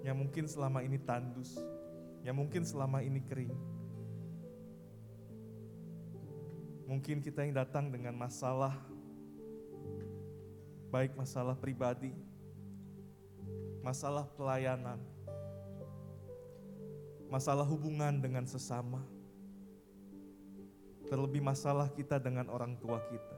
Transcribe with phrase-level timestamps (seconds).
[0.00, 1.60] yang mungkin selama ini tandus,
[2.24, 3.52] yang mungkin selama ini kering.
[6.88, 8.74] Mungkin kita yang datang dengan masalah,
[10.90, 12.10] baik masalah pribadi,
[13.84, 14.98] masalah pelayanan,
[17.30, 19.04] masalah hubungan dengan sesama,
[21.06, 23.36] terlebih masalah kita dengan orang tua kita.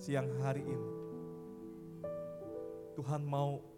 [0.00, 0.90] Siang hari ini,
[2.96, 3.69] Tuhan mau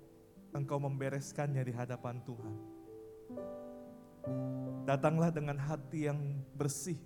[0.53, 2.57] engkau membereskannya di hadapan Tuhan.
[4.87, 6.21] Datanglah dengan hati yang
[6.55, 7.01] bersih,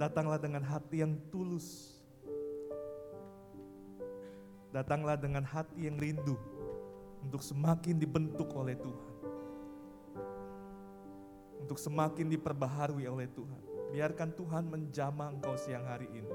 [0.00, 2.00] datanglah dengan hati yang tulus,
[4.72, 6.34] datanglah dengan hati yang rindu
[7.22, 9.14] untuk semakin dibentuk oleh Tuhan,
[11.62, 13.62] untuk semakin diperbaharui oleh Tuhan.
[13.94, 16.34] Biarkan Tuhan menjamah engkau siang hari ini.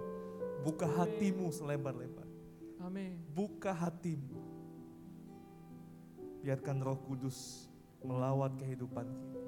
[0.63, 2.27] Buka hatimu selebar-lebar.
[2.82, 3.20] Amin.
[3.34, 4.41] Buka hatimu.
[6.41, 7.70] Biarkan roh kudus
[8.02, 9.41] melawat kehidupan kita.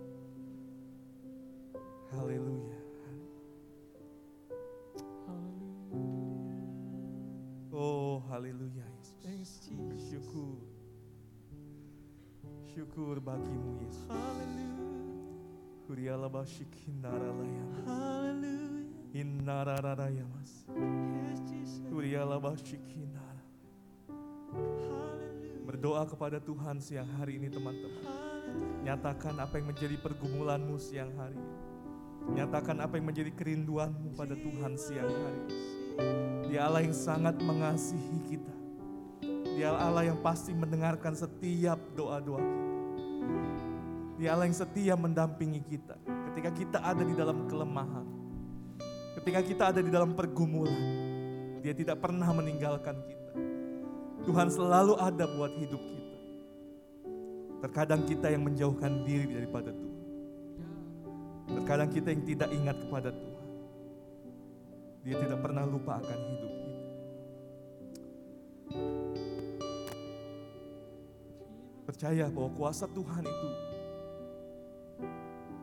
[2.13, 2.79] Haleluya.
[7.73, 8.85] Oh, haleluya
[9.25, 9.73] Yesus.
[9.97, 10.61] Syukur.
[12.69, 14.05] Syukur bagimu Yesus.
[15.89, 17.85] Kuriala basyik hinara layamas.
[17.89, 19.09] Hallelujah.
[19.11, 19.77] Hinara
[21.49, 21.81] Jesus.
[21.89, 23.32] Kuriala basyik hinara.
[25.83, 28.07] Berdoa kepada Tuhan siang hari ini teman-teman.
[28.87, 31.35] Nyatakan apa yang menjadi pergumulanmu siang hari.
[32.23, 35.55] Nyatakan apa yang menjadi kerinduanmu pada Tuhan siang hari ini.
[36.47, 38.55] Dia Allah yang sangat mengasihi kita.
[39.59, 42.71] Dia Allah yang pasti mendengarkan setiap doa-doa kita.
[44.23, 45.99] Dia Allah yang setia mendampingi kita
[46.31, 48.07] ketika kita ada di dalam kelemahan.
[49.19, 50.79] Ketika kita ada di dalam pergumulan.
[51.59, 53.22] Dia tidak pernah meninggalkan kita.
[54.23, 56.17] Tuhan selalu ada buat hidup kita.
[57.63, 60.03] Terkadang kita yang menjauhkan diri daripada Tuhan.
[61.59, 63.47] Terkadang kita yang tidak ingat kepada Tuhan.
[65.03, 66.83] Dia tidak pernah lupa akan hidup kita.
[71.83, 73.49] Percaya bahwa kuasa Tuhan itu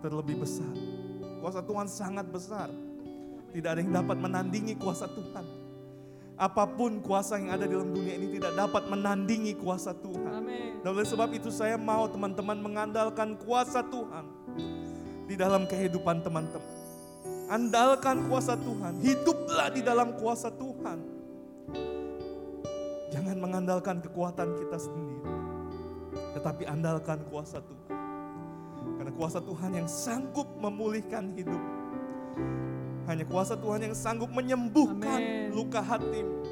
[0.04, 0.72] terlebih besar.
[1.40, 2.68] Kuasa Tuhan sangat besar.
[3.50, 5.59] Tidak ada yang dapat menandingi kuasa Tuhan.
[6.40, 10.40] Apa pun kuasa yang ada di dalam dunia ini tidak dapat menandingi kuasa Tuhan.
[10.40, 10.80] Amin.
[10.80, 14.24] Dan oleh sebab itu saya mau teman-teman mengandalkan kuasa Tuhan
[15.28, 16.80] di dalam kehidupan teman-teman.
[17.52, 20.98] Andalkan kuasa Tuhan, hiduplah di dalam kuasa Tuhan.
[23.12, 25.20] Jangan mengandalkan kekuatan kita sendiri,
[26.40, 28.00] tetapi andalkan kuasa Tuhan.
[28.96, 31.60] Karena kuasa Tuhan yang sanggup memulihkan hidup.
[33.10, 35.50] Hanya kuasa Tuhan yang sanggup menyembuhkan Amin.
[35.50, 36.46] luka hatimu.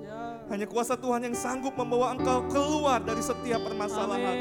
[0.00, 0.40] Ya.
[0.48, 4.32] Hanya kuasa Tuhan yang sanggup membawa engkau keluar dari setiap permasalahan.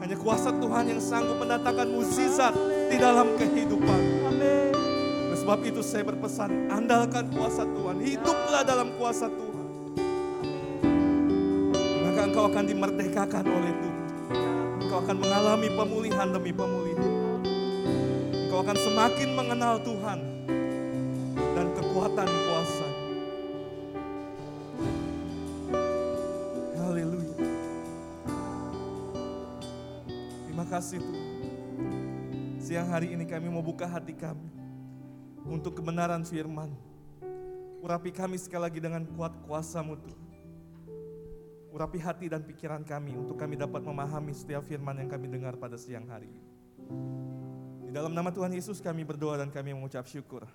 [0.00, 2.56] Hanya kuasa Tuhan yang sanggup mendatangkan mukjizat
[2.88, 4.00] di dalam kehidupan.
[4.32, 4.72] Amin.
[5.28, 8.00] Oleh sebab itu saya berpesan, andalkan kuasa Tuhan.
[8.00, 9.66] Hiduplah dalam kuasa Tuhan.
[12.08, 14.06] Maka engkau akan dimerdekakan oleh Tuhan.
[14.80, 17.12] Engkau akan mengalami pemulihan demi pemulihan.
[18.48, 20.37] Engkau akan semakin mengenal Tuhan
[30.88, 31.28] kasih Tuhan.
[32.56, 34.48] Siang hari ini kami mau buka hati kami
[35.44, 36.72] untuk kebenaran firman.
[37.84, 40.28] Urapi kami sekali lagi dengan kuat kuasamu Tuhan.
[41.76, 45.76] Urapi hati dan pikiran kami untuk kami dapat memahami setiap firman yang kami dengar pada
[45.76, 46.48] siang hari ini.
[47.84, 50.48] Di dalam nama Tuhan Yesus kami berdoa dan kami mengucap syukur.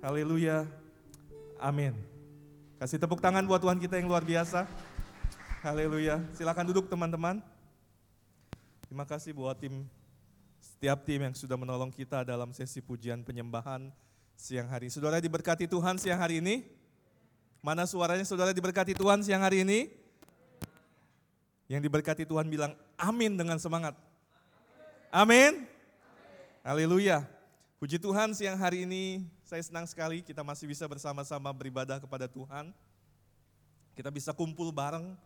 [0.00, 0.64] Haleluya.
[1.60, 1.92] Amin.
[2.80, 4.64] Kasih tepuk tangan buat Tuhan kita yang luar biasa.
[5.60, 6.24] Haleluya.
[6.32, 7.44] Silakan duduk teman-teman.
[8.94, 9.90] Terima kasih buat tim
[10.62, 13.90] setiap tim yang sudah menolong kita dalam sesi pujian penyembahan
[14.38, 14.86] siang hari.
[14.86, 16.62] Saudara diberkati Tuhan siang hari ini?
[17.58, 19.90] Mana suaranya saudara diberkati Tuhan siang hari ini?
[21.66, 23.98] Yang diberkati Tuhan bilang amin dengan semangat.
[25.10, 25.66] Amin.
[26.62, 27.26] Haleluya.
[27.82, 32.70] Puji Tuhan siang hari ini saya senang sekali kita masih bisa bersama-sama beribadah kepada Tuhan.
[33.98, 35.18] Kita bisa kumpul bareng,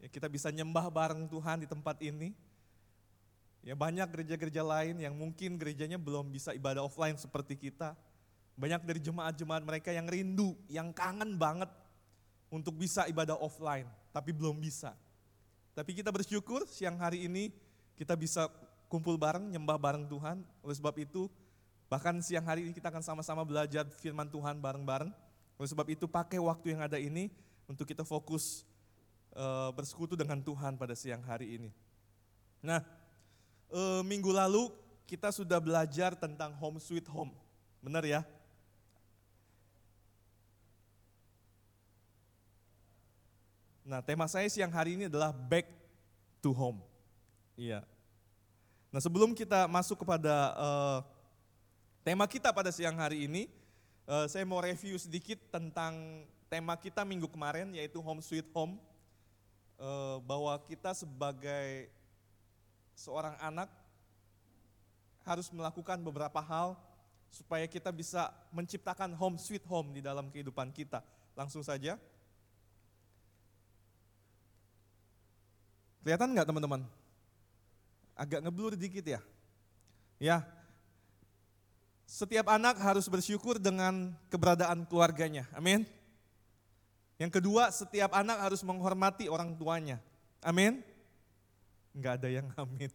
[0.00, 2.32] ya kita bisa nyembah bareng Tuhan di tempat ini.
[3.60, 7.92] Ya banyak gereja-gereja lain yang mungkin gerejanya belum bisa ibadah offline seperti kita.
[8.56, 11.68] Banyak dari jemaat-jemaat mereka yang rindu, yang kangen banget
[12.48, 14.96] untuk bisa ibadah offline, tapi belum bisa.
[15.76, 17.52] Tapi kita bersyukur siang hari ini
[17.96, 18.48] kita bisa
[18.90, 20.42] kumpul bareng, nyembah bareng Tuhan.
[20.64, 21.28] Oleh sebab itu,
[21.86, 25.12] bahkan siang hari ini kita akan sama-sama belajar firman Tuhan bareng-bareng.
[25.60, 27.28] Oleh sebab itu pakai waktu yang ada ini
[27.68, 28.64] untuk kita fokus
[29.36, 31.70] eh, bersekutu dengan Tuhan pada siang hari ini.
[32.60, 32.82] Nah,
[33.70, 34.70] eh, minggu lalu
[35.06, 37.34] kita sudah belajar tentang home sweet home.
[37.82, 38.22] Benar ya?
[43.82, 45.66] Nah, tema saya siang hari ini adalah back
[46.38, 46.78] to home.
[47.58, 47.82] Iya.
[48.94, 50.98] Nah, sebelum kita masuk kepada eh,
[52.06, 53.50] tema kita pada siang hari ini,
[54.06, 58.78] eh, saya mau review sedikit tentang tema kita minggu kemarin yaitu home sweet home.
[60.28, 61.88] Bahwa kita sebagai
[63.00, 63.72] seorang anak
[65.24, 66.76] harus melakukan beberapa hal
[67.32, 71.00] supaya kita bisa menciptakan home sweet home di dalam kehidupan kita.
[71.32, 71.96] Langsung saja.
[76.04, 76.82] Kelihatan nggak teman-teman?
[78.12, 79.20] Agak ngeblur dikit ya.
[80.20, 80.44] Ya.
[82.04, 85.48] Setiap anak harus bersyukur dengan keberadaan keluarganya.
[85.56, 85.86] Amin.
[87.16, 90.02] Yang kedua, setiap anak harus menghormati orang tuanya.
[90.42, 90.89] Amin.
[91.90, 92.90] Enggak ada yang amin.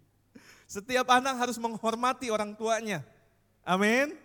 [0.74, 3.04] Setiap anak harus menghormati orang tuanya.
[3.62, 4.16] Amin.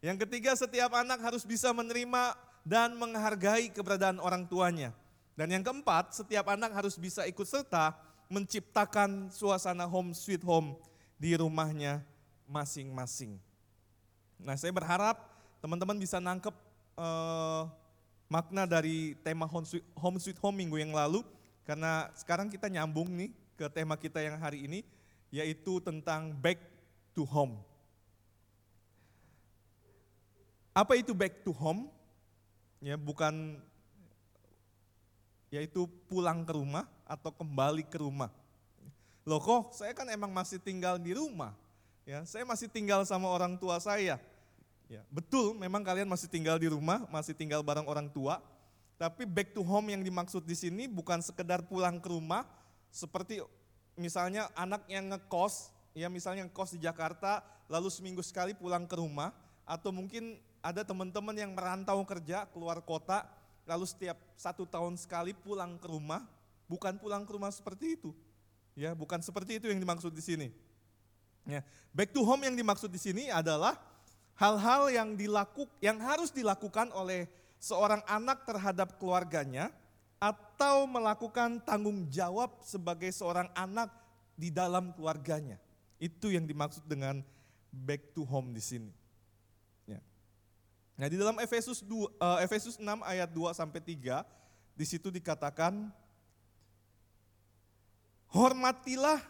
[0.00, 2.32] Yang ketiga, setiap anak harus bisa menerima
[2.64, 4.96] dan menghargai keberadaan orang tuanya.
[5.36, 7.92] Dan yang keempat, setiap anak harus bisa ikut serta
[8.32, 10.72] menciptakan suasana home sweet home
[11.20, 12.00] di rumahnya
[12.48, 13.36] masing-masing.
[14.40, 15.20] Nah, saya berharap
[15.60, 16.54] teman-teman bisa nangkep
[16.96, 17.62] eh,
[18.30, 21.20] makna dari tema home sweet, home sweet home minggu yang lalu,
[21.70, 24.82] karena sekarang kita nyambung nih ke tema kita yang hari ini,
[25.30, 26.58] yaitu tentang back
[27.14, 27.62] to home.
[30.74, 31.86] Apa itu back to home?
[32.82, 33.62] Ya, bukan
[35.54, 38.34] yaitu pulang ke rumah atau kembali ke rumah.
[39.22, 41.54] Loh kok saya kan emang masih tinggal di rumah.
[42.02, 44.18] Ya, saya masih tinggal sama orang tua saya.
[44.90, 48.42] Ya, betul, memang kalian masih tinggal di rumah, masih tinggal bareng orang tua.
[49.00, 52.44] Tapi back to home yang dimaksud di sini bukan sekedar pulang ke rumah,
[52.92, 53.40] seperti
[53.96, 57.40] misalnya anak yang ngekos, ya misalnya ngekos di Jakarta,
[57.72, 59.32] lalu seminggu sekali pulang ke rumah,
[59.64, 63.24] atau mungkin ada teman-teman yang merantau kerja keluar kota,
[63.64, 66.20] lalu setiap satu tahun sekali pulang ke rumah,
[66.68, 68.12] bukan pulang ke rumah seperti itu.
[68.76, 70.52] Ya, bukan seperti itu yang dimaksud di sini.
[71.48, 71.64] Ya,
[71.96, 73.80] back to home yang dimaksud di sini adalah
[74.36, 79.68] hal-hal yang dilaku, yang harus dilakukan oleh seorang anak terhadap keluarganya
[80.16, 83.92] atau melakukan tanggung jawab sebagai seorang anak
[84.32, 85.60] di dalam keluarganya.
[86.00, 87.20] Itu yang dimaksud dengan
[87.68, 88.92] back to home di sini.
[89.84, 90.00] Ya.
[90.96, 94.24] Nah, di dalam Efesus 2 uh, Efesus 6 ayat 2 sampai 3
[94.72, 95.92] di situ dikatakan
[98.30, 99.20] Hormatilah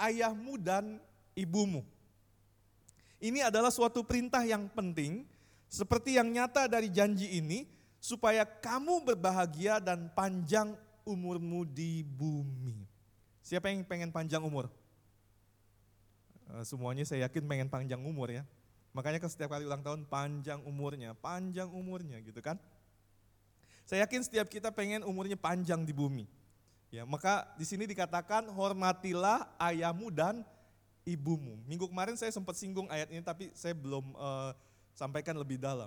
[0.00, 0.96] ayahmu dan
[1.36, 1.84] ibumu.
[3.20, 5.28] Ini adalah suatu perintah yang penting,
[5.68, 7.68] seperti yang nyata dari janji ini,
[8.00, 10.72] supaya kamu berbahagia dan panjang
[11.04, 12.84] umurmu di bumi.
[13.44, 14.68] Siapa yang pengen panjang umur?
[16.48, 18.44] Eh, semuanya saya yakin pengen panjang umur ya.
[18.96, 22.56] Makanya kan setiap kali ulang tahun panjang umurnya, panjang umurnya gitu kan.
[23.88, 26.28] Saya yakin setiap kita pengen umurnya panjang di bumi.
[26.88, 30.40] Ya, maka di sini dikatakan hormatilah ayahmu dan
[31.04, 31.60] ibumu.
[31.68, 34.56] Minggu kemarin saya sempat singgung ayat ini tapi saya belum uh,
[34.98, 35.86] sampaikan lebih dalam.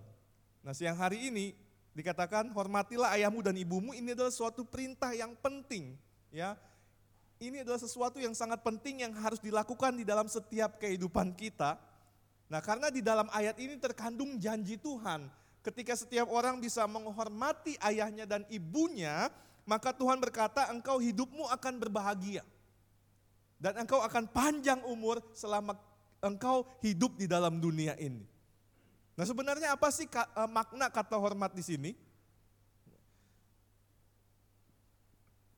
[0.64, 1.52] Nah, siang hari ini
[1.92, 6.00] dikatakan hormatilah ayahmu dan ibumu ini adalah suatu perintah yang penting,
[6.32, 6.56] ya.
[7.42, 11.76] Ini adalah sesuatu yang sangat penting yang harus dilakukan di dalam setiap kehidupan kita.
[12.48, 15.28] Nah, karena di dalam ayat ini terkandung janji Tuhan.
[15.66, 19.30] Ketika setiap orang bisa menghormati ayahnya dan ibunya,
[19.66, 22.46] maka Tuhan berkata engkau hidupmu akan berbahagia.
[23.58, 25.78] Dan engkau akan panjang umur selama
[26.22, 28.26] engkau hidup di dalam dunia ini.
[29.22, 30.10] Nah sebenarnya apa sih
[30.50, 31.94] makna kata hormat di sini?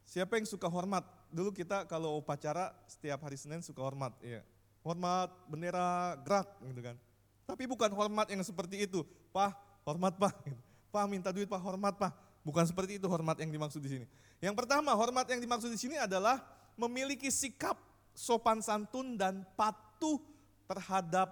[0.03, 1.07] Siapa yang suka hormat?
[1.31, 4.43] Dulu kita kalau upacara setiap hari Senin suka hormat, ya.
[4.83, 6.99] Hormat bendera gerak gitu kan.
[7.47, 9.07] Tapi bukan hormat yang seperti itu.
[9.31, 9.55] Pak,
[9.87, 10.43] hormat Pak.
[10.91, 12.11] Pak minta duit Pak, hormat Pak.
[12.43, 14.05] Bukan seperti itu hormat yang dimaksud di sini.
[14.43, 16.43] Yang pertama, hormat yang dimaksud di sini adalah
[16.75, 17.79] memiliki sikap
[18.11, 20.19] sopan santun dan patuh
[20.67, 21.31] terhadap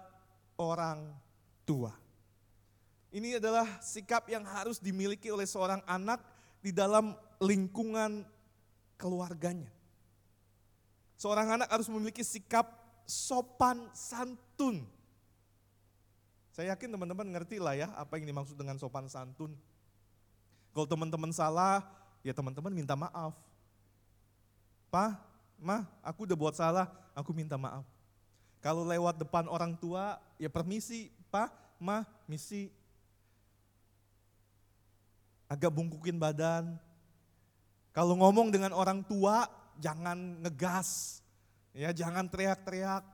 [0.56, 1.12] orang
[1.68, 1.92] tua.
[3.12, 6.24] Ini adalah sikap yang harus dimiliki oleh seorang anak
[6.64, 7.12] di dalam
[7.44, 8.24] lingkungan
[8.96, 9.68] keluarganya.
[11.20, 12.72] Seorang anak harus memiliki sikap
[13.04, 14.88] sopan santun.
[16.56, 19.52] Saya yakin teman-teman ngerti lah ya apa yang dimaksud dengan sopan santun.
[20.72, 21.84] Kalau teman-teman salah,
[22.24, 23.36] ya teman-teman minta maaf.
[24.88, 25.20] Pak,
[25.60, 27.84] Ma, aku udah buat salah, aku minta maaf.
[28.64, 32.72] Kalau lewat depan orang tua, ya permisi, Pak, Ma, misi.
[35.52, 36.80] Agak bungkukin badan.
[37.92, 39.44] Kalau ngomong dengan orang tua,
[39.76, 41.20] jangan ngegas.
[41.76, 43.04] Ya, jangan teriak-teriak.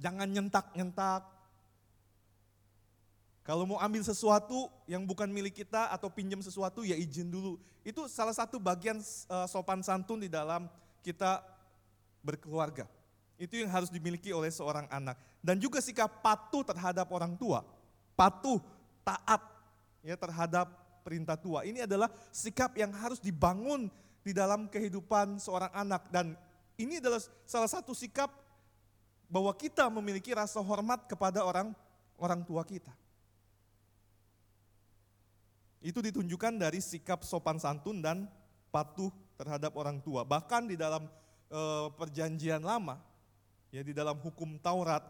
[0.00, 1.28] Jangan nyentak-nyentak.
[3.44, 7.60] Kalau mau ambil sesuatu yang bukan milik kita atau pinjam sesuatu ya izin dulu.
[7.84, 10.66] Itu salah satu bagian uh, sopan santun di dalam
[11.04, 11.44] kita
[12.24, 12.88] berkeluarga.
[13.36, 15.20] Itu yang harus dimiliki oleh seorang anak.
[15.44, 17.60] Dan juga sikap patuh terhadap orang tua.
[18.16, 18.58] Patuh,
[19.04, 19.44] taat
[20.00, 21.62] ya terhadap perintah tua.
[21.62, 23.86] Ini adalah sikap yang harus dibangun
[24.26, 26.34] di dalam kehidupan seorang anak dan
[26.74, 28.34] ini adalah salah satu sikap
[29.30, 31.70] bahwa kita memiliki rasa hormat kepada orang
[32.18, 32.90] orang tua kita.
[35.78, 38.26] Itu ditunjukkan dari sikap sopan santun dan
[38.74, 40.26] patuh terhadap orang tua.
[40.26, 41.06] Bahkan di dalam
[41.46, 41.60] e,
[41.94, 42.98] perjanjian lama,
[43.70, 45.06] ya di dalam hukum Taurat,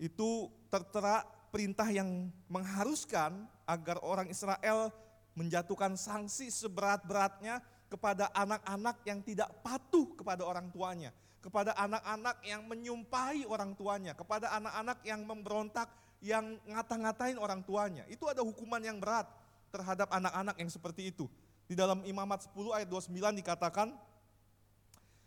[0.00, 4.92] itu tertera perintah yang mengharuskan agar orang Israel
[5.34, 7.58] menjatuhkan sanksi seberat-beratnya
[7.90, 11.10] kepada anak-anak yang tidak patuh kepada orang tuanya,
[11.42, 15.90] kepada anak-anak yang menyumpahi orang tuanya, kepada anak-anak yang memberontak,
[16.24, 18.08] yang ngata-ngatain orang tuanya.
[18.08, 19.28] Itu ada hukuman yang berat
[19.74, 21.28] terhadap anak-anak yang seperti itu.
[21.64, 23.92] Di dalam Imamat 10 ayat 29 dikatakan,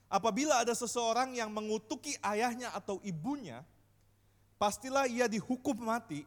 [0.07, 3.61] apabila ada seseorang yang mengutuki ayahnya atau ibunya,
[4.57, 6.25] pastilah ia dihukum mati.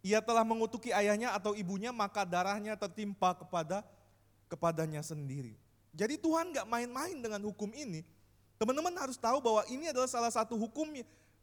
[0.00, 3.84] Ia telah mengutuki ayahnya atau ibunya, maka darahnya tertimpa kepada
[4.48, 5.54] kepadanya sendiri.
[5.92, 8.06] Jadi Tuhan gak main-main dengan hukum ini.
[8.56, 10.92] Teman-teman harus tahu bahwa ini adalah salah satu hukum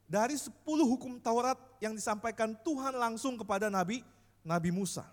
[0.06, 4.02] dari 10 hukum Taurat yang disampaikan Tuhan langsung kepada Nabi
[4.46, 5.04] Nabi Musa.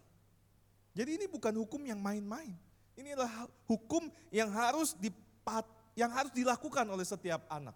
[0.95, 2.55] Jadi ini bukan hukum yang main-main.
[2.95, 5.67] Ini adalah hukum yang harus dipat,
[5.99, 7.75] yang harus dilakukan oleh setiap anak.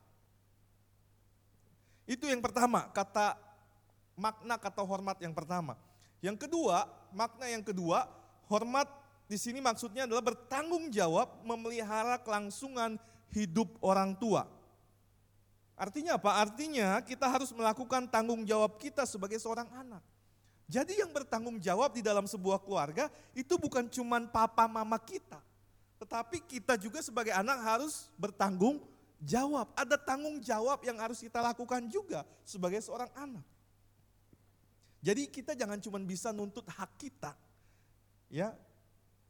[2.07, 3.35] Itu yang pertama, kata
[4.19, 5.79] makna kata hormat yang pertama.
[6.19, 8.11] Yang kedua, makna yang kedua,
[8.51, 8.91] hormat
[9.31, 12.99] di sini maksudnya adalah bertanggung jawab memelihara kelangsungan
[13.31, 14.51] hidup orang tua.
[15.79, 16.43] Artinya apa?
[16.43, 20.03] Artinya kita harus melakukan tanggung jawab kita sebagai seorang anak.
[20.67, 25.39] Jadi yang bertanggung jawab di dalam sebuah keluarga itu bukan cuma papa mama kita.
[26.03, 28.83] Tetapi kita juga sebagai anak harus bertanggung
[29.23, 29.71] jawab.
[29.79, 33.47] Ada tanggung jawab yang harus kita lakukan juga sebagai seorang anak.
[34.99, 37.33] Jadi kita jangan cuma bisa nuntut hak kita.
[38.29, 38.53] Ya,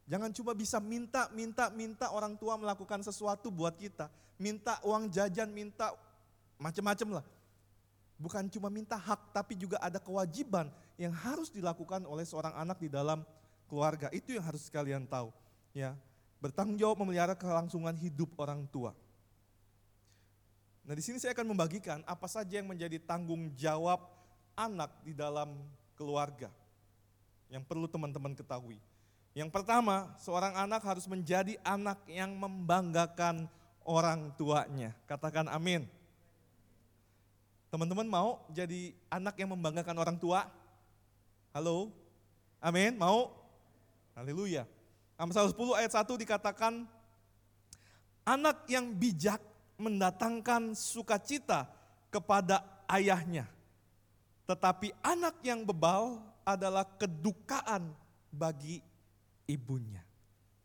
[0.09, 4.09] Jangan cuma bisa minta, minta, minta orang tua melakukan sesuatu buat kita.
[4.41, 5.93] Minta uang jajan, minta
[6.57, 7.25] macam-macam lah.
[8.17, 12.89] Bukan cuma minta hak, tapi juga ada kewajiban yang harus dilakukan oleh seorang anak di
[12.89, 13.21] dalam
[13.69, 14.09] keluarga.
[14.09, 15.29] Itu yang harus kalian tahu.
[15.77, 15.93] Ya,
[16.41, 18.97] bertanggung jawab memelihara kelangsungan hidup orang tua.
[20.89, 24.01] Nah di sini saya akan membagikan apa saja yang menjadi tanggung jawab
[24.59, 25.55] anak di dalam
[25.95, 26.51] keluarga
[27.47, 28.75] yang perlu teman-teman ketahui.
[29.31, 33.47] Yang pertama, seorang anak harus menjadi anak yang membanggakan
[33.87, 34.91] orang tuanya.
[35.07, 35.87] Katakan amin.
[37.71, 40.49] Teman-teman mau jadi anak yang membanggakan orang tua?
[41.55, 41.93] Halo?
[42.59, 42.97] Amin?
[42.99, 43.31] Mau?
[44.17, 44.67] Haleluya.
[45.15, 46.83] Amsal 10 ayat 1 dikatakan,
[48.25, 49.39] anak yang bijak
[49.79, 51.69] mendatangkan sukacita
[52.09, 53.58] kepada ayahnya.
[54.49, 57.93] Tetapi anak yang bebal adalah kedukaan
[58.33, 58.81] bagi
[59.45, 60.01] ibunya.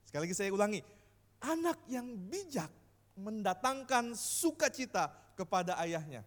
[0.09, 0.81] Sekali lagi saya ulangi,
[1.45, 2.73] anak yang bijak
[3.13, 6.25] mendatangkan sukacita kepada ayahnya.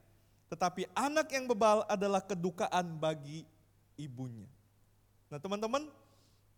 [0.54, 3.42] Tetapi anak yang bebal adalah kedukaan bagi
[3.98, 4.48] ibunya.
[5.34, 5.90] Nah teman-teman,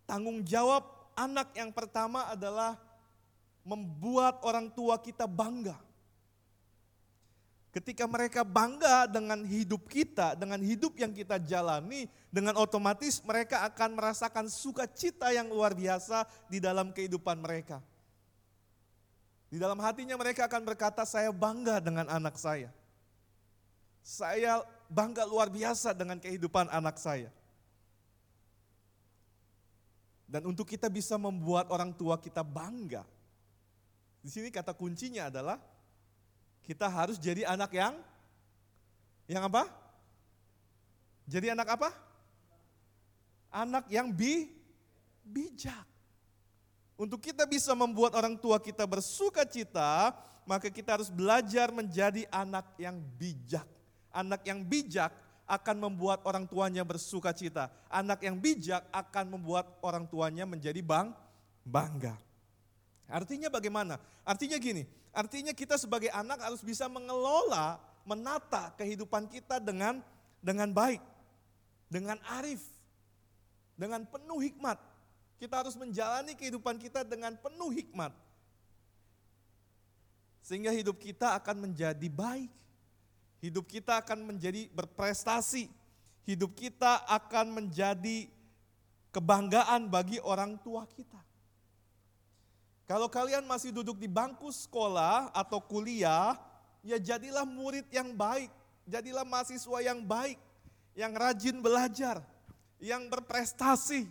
[0.04, 0.84] tanggung jawab
[1.16, 2.76] anak yang pertama adalah
[3.64, 5.80] membuat orang tua kita bangga.
[7.70, 13.94] Ketika mereka bangga dengan hidup kita, dengan hidup yang kita jalani, dengan otomatis mereka akan
[13.94, 17.78] merasakan sukacita yang luar biasa di dalam kehidupan mereka.
[19.46, 22.74] Di dalam hatinya mereka akan berkata, saya bangga dengan anak saya.
[24.02, 27.30] Saya bangga luar biasa dengan kehidupan anak saya.
[30.26, 33.02] Dan untuk kita bisa membuat orang tua kita bangga,
[34.22, 35.58] di sini kata kuncinya adalah
[36.64, 37.94] kita harus jadi anak yang
[39.30, 39.70] yang apa?
[41.30, 41.90] Jadi anak apa?
[43.54, 44.50] Anak yang bi
[45.22, 45.86] bijak.
[47.00, 50.12] Untuk kita bisa membuat orang tua kita bersuka cita,
[50.44, 53.64] maka kita harus belajar menjadi anak yang bijak.
[54.10, 55.14] Anak yang bijak
[55.50, 57.70] akan membuat orang tuanya bersuka cita.
[57.90, 61.14] Anak yang bijak akan membuat orang tuanya menjadi bang,
[61.62, 62.18] bangga.
[63.10, 63.98] Artinya bagaimana?
[64.22, 69.98] Artinya gini, artinya kita sebagai anak harus bisa mengelola, menata kehidupan kita dengan
[70.40, 71.02] dengan baik,
[71.90, 72.62] dengan arif,
[73.74, 74.78] dengan penuh hikmat.
[75.40, 78.12] Kita harus menjalani kehidupan kita dengan penuh hikmat.
[80.44, 82.52] Sehingga hidup kita akan menjadi baik.
[83.40, 85.72] Hidup kita akan menjadi berprestasi.
[86.28, 88.28] Hidup kita akan menjadi
[89.16, 91.29] kebanggaan bagi orang tua kita.
[92.90, 96.34] Kalau kalian masih duduk di bangku sekolah atau kuliah,
[96.82, 98.50] ya jadilah murid yang baik,
[98.82, 100.34] jadilah mahasiswa yang baik,
[100.98, 102.18] yang rajin belajar,
[102.82, 104.10] yang berprestasi,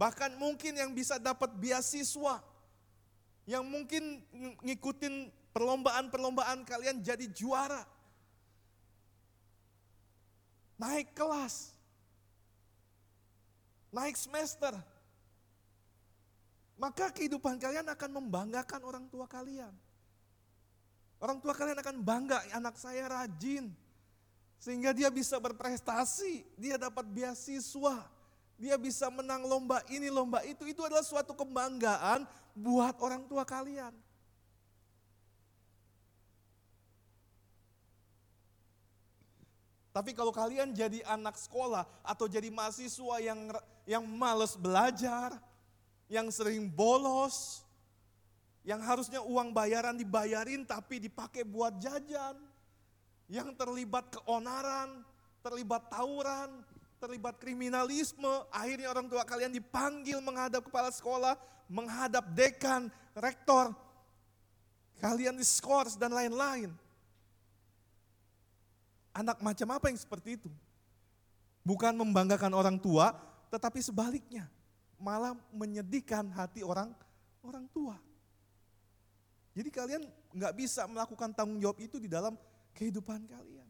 [0.00, 2.40] bahkan mungkin yang bisa dapat beasiswa,
[3.44, 4.24] yang mungkin
[4.64, 7.84] ngikutin perlombaan-perlombaan kalian jadi juara.
[10.80, 11.76] Naik kelas,
[13.92, 14.72] naik semester,
[16.76, 19.72] maka kehidupan kalian akan membanggakan orang tua kalian.
[21.16, 23.72] Orang tua kalian akan bangga, anak saya rajin.
[24.60, 28.04] Sehingga dia bisa berprestasi, dia dapat beasiswa,
[28.60, 30.68] dia bisa menang lomba ini, lomba itu.
[30.68, 33.92] Itu adalah suatu kebanggaan buat orang tua kalian.
[39.96, 43.48] Tapi kalau kalian jadi anak sekolah atau jadi mahasiswa yang
[43.88, 45.32] yang males belajar,
[46.06, 47.66] yang sering bolos,
[48.66, 52.34] yang harusnya uang bayaran dibayarin tapi dipakai buat jajan,
[53.30, 55.02] yang terlibat keonaran,
[55.42, 56.62] terlibat tawuran,
[56.98, 61.38] terlibat kriminalisme, akhirnya orang tua kalian dipanggil menghadap kepala sekolah,
[61.70, 63.70] menghadap dekan, rektor,
[64.98, 66.72] kalian diskors dan lain-lain.
[69.16, 70.50] Anak macam apa yang seperti itu?
[71.64, 73.16] Bukan membanggakan orang tua,
[73.48, 74.46] tetapi sebaliknya,
[74.96, 76.92] malah menyedihkan hati orang
[77.44, 77.96] orang tua.
[79.56, 80.02] Jadi kalian
[80.36, 82.36] nggak bisa melakukan tanggung jawab itu di dalam
[82.76, 83.64] kehidupan kalian.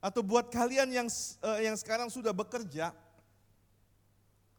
[0.00, 1.08] Atau buat kalian yang
[1.40, 2.92] uh, yang sekarang sudah bekerja,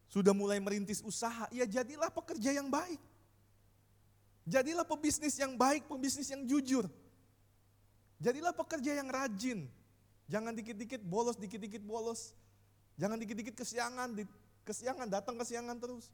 [0.09, 3.01] sudah mulai merintis usaha, ya jadilah pekerja yang baik.
[4.45, 6.89] Jadilah pebisnis yang baik, pebisnis yang jujur.
[8.17, 9.69] Jadilah pekerja yang rajin.
[10.29, 12.33] Jangan dikit-dikit bolos, dikit-dikit bolos.
[12.97, 14.13] Jangan dikit-dikit kesiangan,
[14.63, 16.09] kesiangan datang kesiangan terus.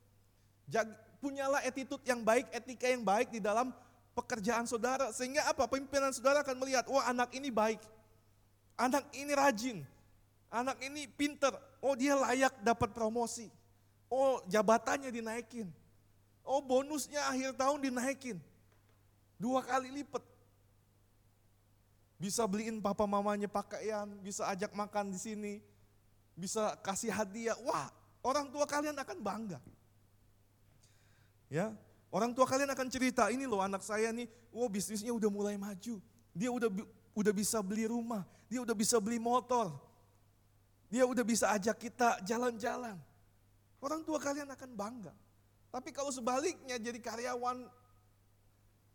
[0.68, 0.88] Jag,
[1.24, 3.72] punyalah attitude yang baik, etika yang baik di dalam
[4.18, 5.14] pekerjaan saudara.
[5.16, 5.70] Sehingga apa?
[5.70, 7.80] Pimpinan saudara akan melihat, wah anak ini baik.
[8.78, 9.78] Anak ini rajin.
[10.52, 11.52] Anak ini pinter.
[11.84, 13.52] Oh dia layak dapat promosi.
[14.08, 15.68] Oh jabatannya dinaikin.
[16.48, 18.40] Oh bonusnya akhir tahun dinaikin.
[19.36, 20.24] Dua kali lipat.
[22.18, 25.54] Bisa beliin papa mamanya pakaian, bisa ajak makan di sini,
[26.34, 27.54] bisa kasih hadiah.
[27.62, 27.94] Wah,
[28.28, 29.60] orang tua kalian akan bangga.
[31.48, 31.72] Ya,
[32.12, 36.04] orang tua kalian akan cerita, ini loh anak saya nih, oh bisnisnya udah mulai maju.
[36.36, 36.68] Dia udah
[37.16, 39.72] udah bisa beli rumah, dia udah bisa beli motor.
[40.88, 42.96] Dia udah bisa ajak kita jalan-jalan.
[43.84, 45.13] Orang tua kalian akan bangga.
[45.68, 47.68] Tapi kalau sebaliknya jadi karyawan,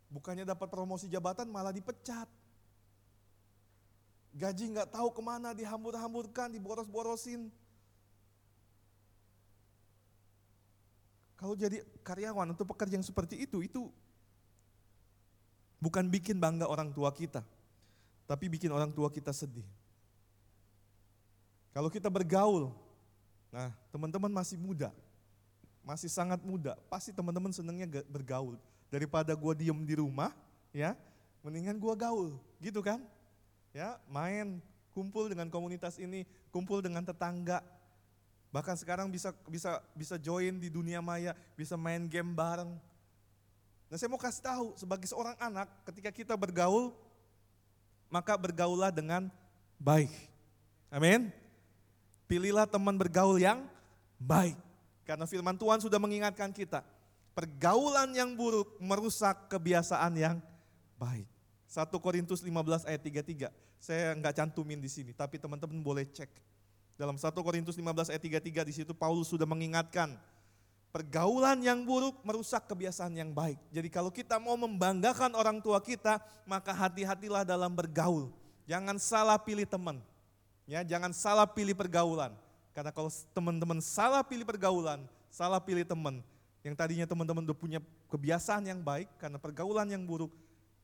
[0.09, 2.29] bukannya dapat promosi jabatan malah dipecat.
[4.33, 7.53] Gaji nggak tahu ke mana, dihambur-hamburkan, diboros-borosin.
[11.43, 13.91] Kalau jadi karyawan atau pekerja yang seperti itu, itu
[15.83, 17.43] bukan bikin bangga orang tua kita,
[18.31, 19.67] tapi bikin orang tua kita sedih.
[21.75, 22.71] Kalau kita bergaul,
[23.51, 24.95] nah teman-teman masih muda,
[25.83, 28.55] masih sangat muda, pasti teman-teman senengnya bergaul.
[28.87, 30.31] Daripada gua diem di rumah,
[30.71, 30.95] ya,
[31.43, 33.03] mendingan gua gaul, gitu kan?
[33.73, 34.61] ya main,
[34.93, 37.65] kumpul dengan komunitas ini, kumpul dengan tetangga.
[38.53, 42.69] Bahkan sekarang bisa bisa bisa join di dunia maya, bisa main game bareng.
[43.89, 46.93] Nah saya mau kasih tahu sebagai seorang anak ketika kita bergaul,
[48.13, 49.33] maka bergaulah dengan
[49.81, 50.13] baik.
[50.93, 51.33] Amin.
[52.29, 53.65] Pilihlah teman bergaul yang
[54.21, 54.61] baik.
[55.09, 56.85] Karena firman Tuhan sudah mengingatkan kita,
[57.33, 60.37] pergaulan yang buruk merusak kebiasaan yang
[61.01, 61.27] baik.
[61.73, 63.49] 1 Korintus 15 ayat 33.
[63.81, 66.29] Saya nggak cantumin di sini, tapi teman-teman boleh cek.
[66.97, 70.15] Dalam 1 Korintus 15 ayat 33 di situ Paulus sudah mengingatkan
[70.93, 73.57] pergaulan yang buruk merusak kebiasaan yang baik.
[73.73, 78.29] Jadi kalau kita mau membanggakan orang tua kita, maka hati-hatilah dalam bergaul.
[78.69, 79.99] Jangan salah pilih teman.
[80.69, 82.37] Ya, jangan salah pilih pergaulan.
[82.77, 86.25] Karena kalau teman-teman salah pilih pergaulan, salah pilih teman,
[86.63, 90.31] yang tadinya teman-teman udah punya kebiasaan yang baik karena pergaulan yang buruk,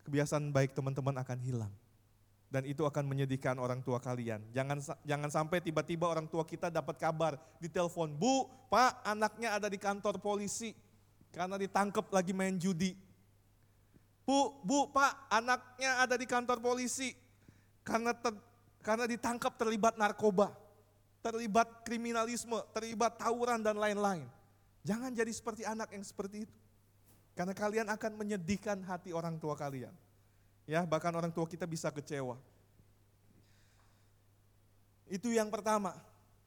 [0.03, 1.73] kebiasaan baik teman-teman akan hilang.
[2.49, 4.41] Dan itu akan menyedihkan orang tua kalian.
[4.57, 9.69] Jangan jangan sampai tiba-tiba orang tua kita dapat kabar di telepon, "Bu, Pak, anaknya ada
[9.69, 10.73] di kantor polisi
[11.29, 12.97] karena ditangkap lagi main judi."
[14.25, 17.13] Bu, Bu, Pak, anaknya ada di kantor polisi
[17.85, 18.33] karena ter,
[18.81, 20.57] karena ditangkap terlibat narkoba,
[21.21, 24.25] terlibat kriminalisme, terlibat tawuran dan lain-lain.
[24.89, 26.57] Jangan jadi seperti anak yang seperti itu.
[27.37, 29.93] Karena kalian akan menyedihkan hati orang tua kalian.
[30.69, 32.37] Ya, bahkan orang tua kita bisa kecewa.
[35.09, 35.97] Itu yang pertama.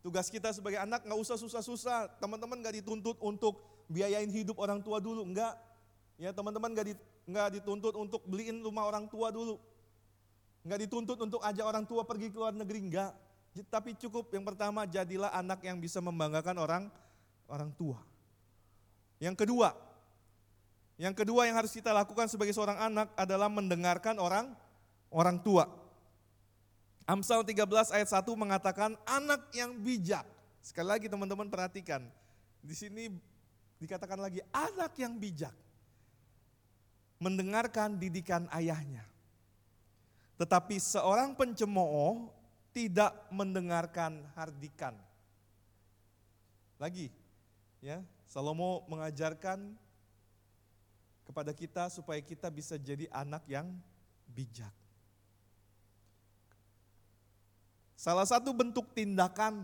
[0.06, 2.22] Tugas kita sebagai anak nggak usah susah-susah.
[2.22, 3.58] Teman-teman nggak dituntut untuk
[3.90, 5.58] biayain hidup orang tua dulu, enggak.
[6.22, 6.94] Ya teman-teman nggak di,
[7.26, 9.58] nggak dituntut untuk beliin rumah orang tua dulu.
[10.62, 13.18] Nggak dituntut untuk ajak orang tua pergi ke luar negeri, enggak.
[13.74, 16.84] Tapi cukup yang pertama jadilah anak yang bisa membanggakan orang
[17.50, 17.98] orang tua.
[19.18, 19.74] Yang kedua,
[21.02, 24.54] yang kedua yang harus kita lakukan sebagai seorang anak adalah mendengarkan orang
[25.10, 25.66] orang tua.
[27.10, 30.30] Amsal 13 ayat 1 mengatakan anak yang bijak.
[30.62, 32.06] Sekali lagi teman-teman perhatikan.
[32.62, 33.10] Di sini
[33.82, 35.58] dikatakan lagi anak yang bijak.
[37.18, 39.02] Mendengarkan didikan ayahnya.
[40.38, 42.30] Tetapi seorang pencemooh
[42.78, 44.94] tidak mendengarkan hardikan.
[46.78, 47.10] Lagi,
[47.82, 49.81] ya, Salomo mengajarkan
[51.32, 53.72] kepada kita supaya kita bisa jadi anak yang
[54.28, 54.76] bijak.
[57.96, 59.64] Salah satu bentuk tindakan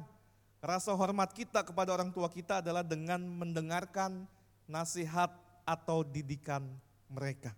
[0.64, 4.24] rasa hormat kita kepada orang tua kita adalah dengan mendengarkan
[4.64, 5.28] nasihat
[5.68, 6.64] atau didikan
[7.12, 7.52] mereka.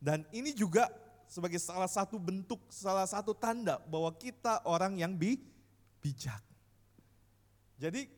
[0.00, 0.88] Dan ini juga
[1.28, 5.36] sebagai salah satu bentuk, salah satu tanda bahwa kita orang yang bi,
[6.00, 6.40] bijak.
[7.76, 8.08] Jadi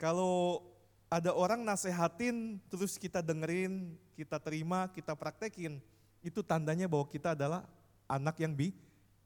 [0.00, 0.69] kalau
[1.10, 5.82] ada orang nasehatin terus kita dengerin, kita terima, kita praktekin,
[6.22, 7.66] itu tandanya bahwa kita adalah
[8.06, 8.70] anak yang bi,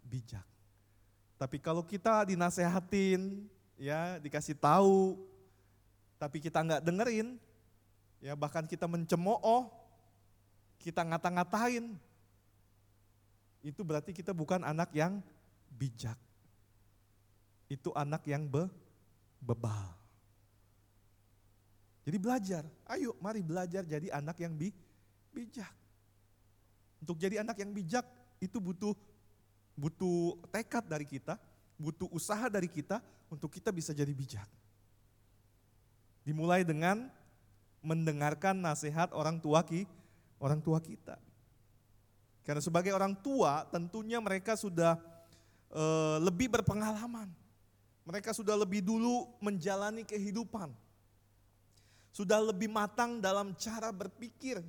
[0.01, 0.42] bijak.
[1.37, 3.44] Tapi kalau kita dinasehatin,
[3.77, 5.20] ya dikasih tahu,
[6.16, 7.37] tapi kita nggak dengerin,
[8.25, 9.68] ya bahkan kita mencemooh,
[10.81, 12.01] kita ngata-ngatain,
[13.61, 15.20] itu berarti kita bukan anak yang
[15.68, 16.16] bijak.
[17.68, 18.73] Itu anak yang be,
[19.44, 20.03] bebal.
[22.04, 24.68] Jadi belajar, ayo mari belajar jadi anak yang bi,
[25.32, 25.72] bijak.
[27.00, 28.04] Untuk jadi anak yang bijak
[28.40, 28.92] itu butuh
[29.74, 31.40] butuh tekad dari kita,
[31.80, 33.00] butuh usaha dari kita
[33.32, 34.46] untuk kita bisa jadi bijak.
[36.24, 37.08] Dimulai dengan
[37.84, 39.84] mendengarkan nasihat orang tua ki,
[40.40, 41.20] orang tua kita.
[42.44, 45.00] Karena sebagai orang tua tentunya mereka sudah
[45.72, 45.84] e,
[46.20, 47.28] lebih berpengalaman.
[48.04, 50.72] Mereka sudah lebih dulu menjalani kehidupan.
[52.14, 54.62] Sudah lebih matang dalam cara berpikir.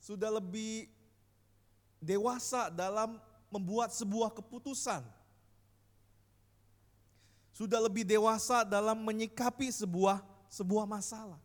[0.00, 0.88] Sudah lebih
[2.00, 3.20] dewasa dalam
[3.52, 5.04] membuat sebuah keputusan.
[7.52, 11.38] Sudah lebih dewasa dalam menyikapi sebuah sebuah masalah.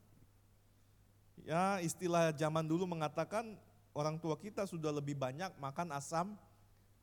[1.43, 3.59] Ya, istilah zaman dulu mengatakan
[3.91, 6.31] orang tua kita sudah lebih banyak makan asam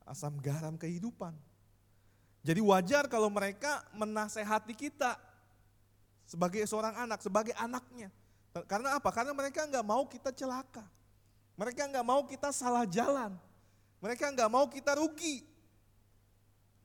[0.08, 1.36] asam garam kehidupan.
[2.46, 5.18] Jadi wajar kalau mereka menasehati kita
[6.26, 8.10] sebagai seorang anak, sebagai anaknya.
[8.66, 9.08] Karena apa?
[9.14, 10.82] Karena mereka nggak mau kita celaka.
[11.56, 13.32] Mereka nggak mau kita salah jalan.
[14.02, 15.46] Mereka nggak mau kita rugi.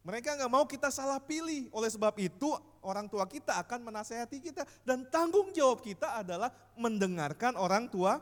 [0.02, 1.68] Mereka nggak mau kita salah pilih.
[1.76, 2.50] Oleh sebab itu
[2.82, 8.18] orang tua kita akan menasehati kita dan tanggung jawab kita adalah mendengarkan orang tua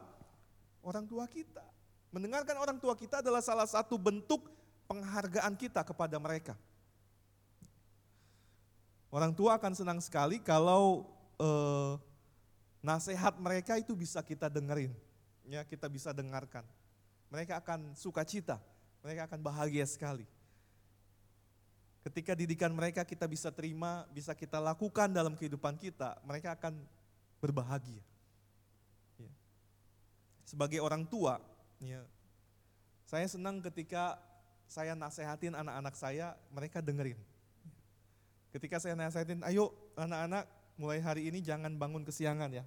[0.84, 1.64] orang tua kita.
[2.10, 4.50] Mendengarkan orang tua kita adalah salah satu bentuk
[4.90, 6.58] penghargaan kita kepada mereka.
[9.10, 11.06] Orang tua akan senang sekali kalau
[11.42, 11.94] eh,
[12.86, 14.94] nasihat mereka itu bisa kita dengerin,
[15.50, 16.62] ya kita bisa dengarkan.
[17.30, 18.62] Mereka akan sukacita
[19.04, 20.28] mereka akan bahagia sekali.
[22.00, 26.80] Ketika didikan mereka kita bisa terima, bisa kita lakukan dalam kehidupan kita, mereka akan
[27.44, 28.04] berbahagia.
[29.20, 29.32] Ya.
[30.48, 31.44] Sebagai orang tua,
[31.84, 32.04] ya,
[33.04, 34.16] saya senang ketika
[34.70, 37.20] saya nasehatin anak-anak saya, mereka dengerin.
[38.50, 42.66] Ketika saya nasehatin, ayo anak-anak mulai hari ini jangan bangun kesiangan ya.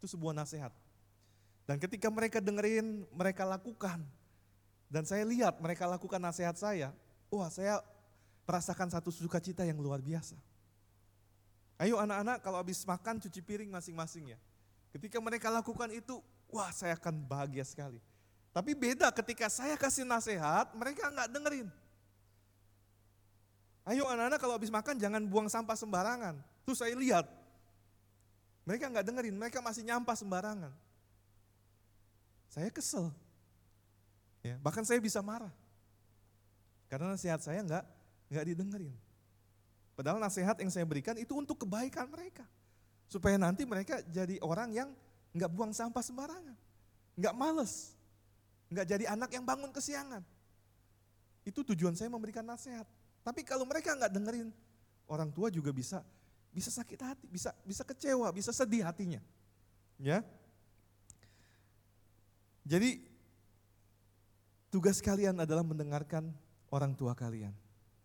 [0.00, 0.74] Itu sebuah nasihat.
[1.64, 4.04] Dan ketika mereka dengerin, mereka lakukan,
[4.92, 6.92] dan saya lihat mereka lakukan nasihat saya,
[7.32, 7.80] wah saya
[8.44, 10.36] merasakan satu sukacita yang luar biasa.
[11.80, 14.38] Ayo anak-anak kalau habis makan cuci piring masing-masing ya.
[14.94, 17.98] Ketika mereka lakukan itu, wah saya akan bahagia sekali.
[18.54, 21.68] Tapi beda ketika saya kasih nasihat, mereka nggak dengerin.
[23.84, 26.40] Ayo anak-anak kalau habis makan jangan buang sampah sembarangan.
[26.64, 27.28] Terus saya lihat,
[28.64, 30.72] mereka nggak dengerin, mereka masih nyampah sembarangan.
[32.48, 33.12] Saya kesel.
[34.40, 35.52] Ya, bahkan saya bisa marah.
[36.88, 37.84] Karena nasihat saya enggak
[38.32, 38.94] enggak didengerin.
[39.92, 42.48] Padahal nasihat yang saya berikan itu untuk kebaikan mereka.
[43.04, 44.88] Supaya nanti mereka jadi orang yang
[45.36, 46.56] enggak buang sampah sembarangan.
[47.20, 47.92] Enggak males.
[48.72, 50.24] Enggak jadi anak yang bangun kesiangan.
[51.44, 52.88] Itu tujuan saya memberikan nasihat.
[53.24, 54.52] Tapi kalau mereka enggak dengerin,
[55.08, 56.04] orang tua juga bisa
[56.52, 59.18] bisa sakit hati, bisa bisa kecewa, bisa sedih hatinya.
[59.96, 60.20] Ya.
[62.68, 63.00] Jadi
[64.68, 66.30] tugas kalian adalah mendengarkan
[66.68, 67.56] orang tua kalian.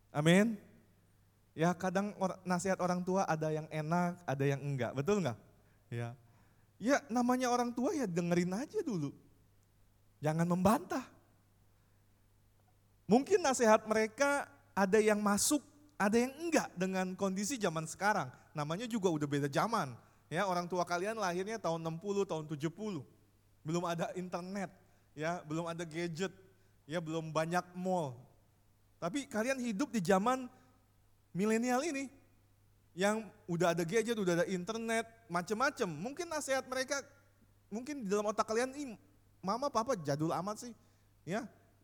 [0.09, 0.55] Amin.
[1.53, 5.37] Ya kadang or- nasihat orang tua ada yang enak, ada yang enggak, betul enggak?
[5.91, 6.15] Ya.
[6.79, 9.11] Ya namanya orang tua ya dengerin aja dulu.
[10.23, 11.03] Jangan membantah.
[13.09, 14.47] Mungkin nasihat mereka
[14.79, 15.59] ada yang masuk,
[15.99, 18.31] ada yang enggak dengan kondisi zaman sekarang.
[18.55, 19.91] Namanya juga udah beda zaman.
[20.31, 23.03] Ya, orang tua kalian lahirnya tahun 60, tahun 70.
[23.67, 24.71] Belum ada internet,
[25.11, 26.31] ya, belum ada gadget,
[26.87, 28.15] ya, belum banyak mall.
[29.03, 30.47] Tapi kalian hidup di zaman
[31.35, 32.07] milenial ini
[32.95, 35.89] yang udah ada gadget, udah ada internet, macem-macem.
[35.91, 37.03] Mungkin nasihat mereka
[37.67, 38.71] mungkin di dalam otak kalian,
[39.43, 40.73] mama papa jadul amat sih.
[41.27, 41.43] Ya,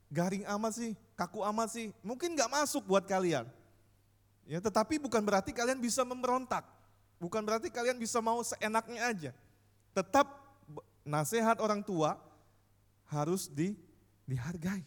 [0.09, 1.87] garing amat sih, kaku amat sih.
[2.05, 3.47] Mungkin nggak masuk buat kalian.
[4.45, 6.65] Ya, tetapi bukan berarti kalian bisa memberontak.
[7.17, 9.31] Bukan berarti kalian bisa mau seenaknya aja.
[9.95, 10.27] Tetap
[11.01, 12.21] nasihat orang tua
[13.09, 13.73] harus di,
[14.29, 14.85] dihargai.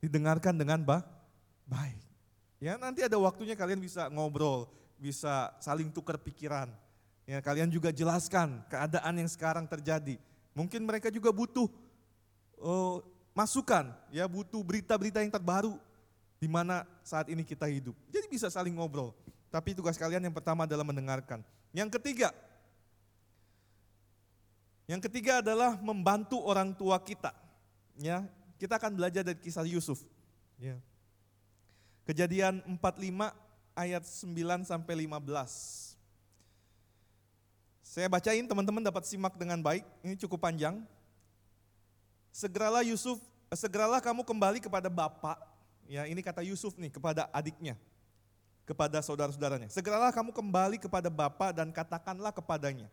[0.00, 1.04] Didengarkan dengan ba,
[1.68, 2.00] baik.
[2.60, 6.72] Ya, nanti ada waktunya kalian bisa ngobrol, bisa saling tukar pikiran.
[7.28, 10.16] Ya, kalian juga jelaskan keadaan yang sekarang terjadi.
[10.56, 11.68] Mungkin mereka juga butuh
[12.60, 15.76] oh, masukan, ya butuh berita-berita yang terbaru
[16.38, 17.92] di mana saat ini kita hidup.
[18.08, 19.12] Jadi bisa saling ngobrol.
[19.50, 21.42] Tapi tugas kalian yang pertama adalah mendengarkan.
[21.74, 22.30] Yang ketiga,
[24.84, 27.32] yang ketiga adalah membantu orang tua kita.
[27.96, 28.26] Ya,
[28.60, 30.02] kita akan belajar dari kisah Yusuf.
[30.60, 30.76] Ya.
[32.04, 33.32] Kejadian 45
[33.72, 35.96] ayat 9 sampai 15.
[37.80, 39.86] Saya bacain teman-teman dapat simak dengan baik.
[40.04, 40.84] Ini cukup panjang.
[42.34, 45.38] Segeralah Yusuf, eh, segeralah kamu kembali kepada bapak.
[45.86, 47.78] Ya, ini kata Yusuf nih kepada adiknya,
[48.66, 49.70] kepada saudara-saudaranya.
[49.70, 52.90] Segeralah kamu kembali kepada bapak dan katakanlah kepadanya.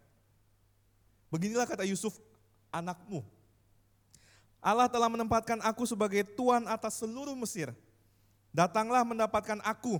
[1.33, 2.21] Beginilah kata Yusuf,
[2.69, 3.25] anakmu.
[4.61, 7.73] Allah telah menempatkan aku sebagai tuan atas seluruh Mesir.
[8.53, 9.97] Datanglah mendapatkan aku.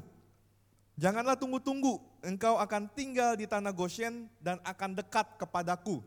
[1.01, 6.05] Janganlah tunggu-tunggu, engkau akan tinggal di tanah Goshen dan akan dekat kepadaku.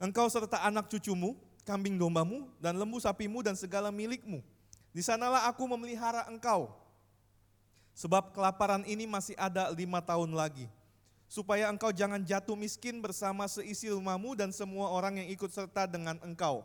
[0.00, 1.36] Engkau serta anak cucumu,
[1.66, 4.38] kambing dombamu, dan lembu sapimu, dan segala milikmu.
[4.94, 6.70] Di sanalah aku memelihara engkau.
[7.98, 10.70] Sebab kelaparan ini masih ada lima tahun lagi.
[11.26, 16.16] Supaya engkau jangan jatuh miskin bersama seisi rumahmu dan semua orang yang ikut serta dengan
[16.22, 16.62] engkau.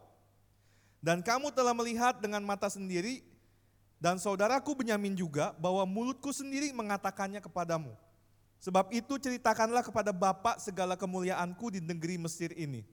[1.01, 3.25] Dan kamu telah melihat dengan mata sendiri,
[3.97, 7.97] dan saudaraku Benyamin juga, bahwa mulutku sendiri mengatakannya kepadamu.
[8.61, 12.85] Sebab itu ceritakanlah kepada Bapak segala kemuliaanku di negeri Mesir ini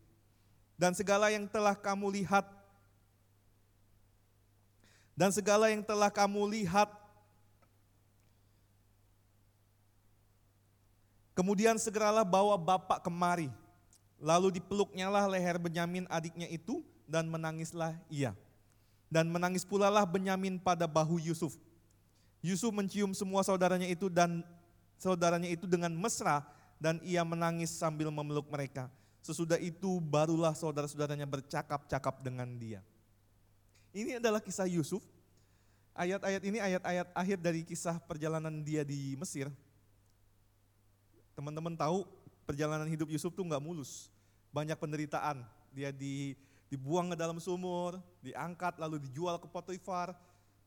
[0.78, 2.46] dan segala yang telah kamu lihat
[5.18, 6.88] dan segala yang telah kamu lihat
[11.38, 13.46] Kemudian segeralah bawa bapak kemari.
[14.18, 18.34] Lalu dipeluknyalah leher Benyamin adiknya itu dan menangislah ia.
[19.06, 21.54] Dan menangis pula lah Benyamin pada bahu Yusuf.
[22.42, 24.42] Yusuf mencium semua saudaranya itu dan
[24.98, 26.42] saudaranya itu dengan mesra
[26.82, 28.90] dan ia menangis sambil memeluk mereka.
[29.20, 32.81] Sesudah itu barulah saudara-saudaranya bercakap-cakap dengan dia.
[33.92, 35.02] Ini adalah kisah Yusuf.
[35.98, 39.50] Ayat-ayat ini ayat-ayat akhir dari kisah perjalanan dia di Mesir.
[41.35, 42.07] Teman-teman tahu
[42.46, 44.07] perjalanan hidup Yusuf tuh nggak mulus.
[44.54, 45.42] Banyak penderitaan.
[45.74, 46.38] Dia di,
[46.70, 50.14] dibuang ke dalam sumur, diangkat lalu dijual ke Potifar.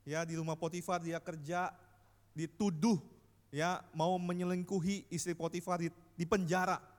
[0.04, 1.72] Ya, di rumah Potifar dia kerja,
[2.36, 3.00] dituduh
[3.52, 6.91] ya mau menyelingkuhi istri Potifar di, di penjara.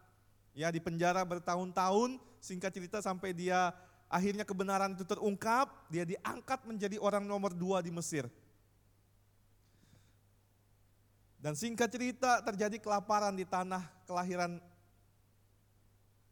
[0.53, 3.73] Ya, di penjara bertahun-tahun, singkat cerita sampai dia
[4.13, 8.29] akhirnya kebenaran itu terungkap, dia diangkat menjadi orang nomor dua di Mesir.
[11.43, 14.63] Dan singkat cerita terjadi kelaparan di tanah kelahiran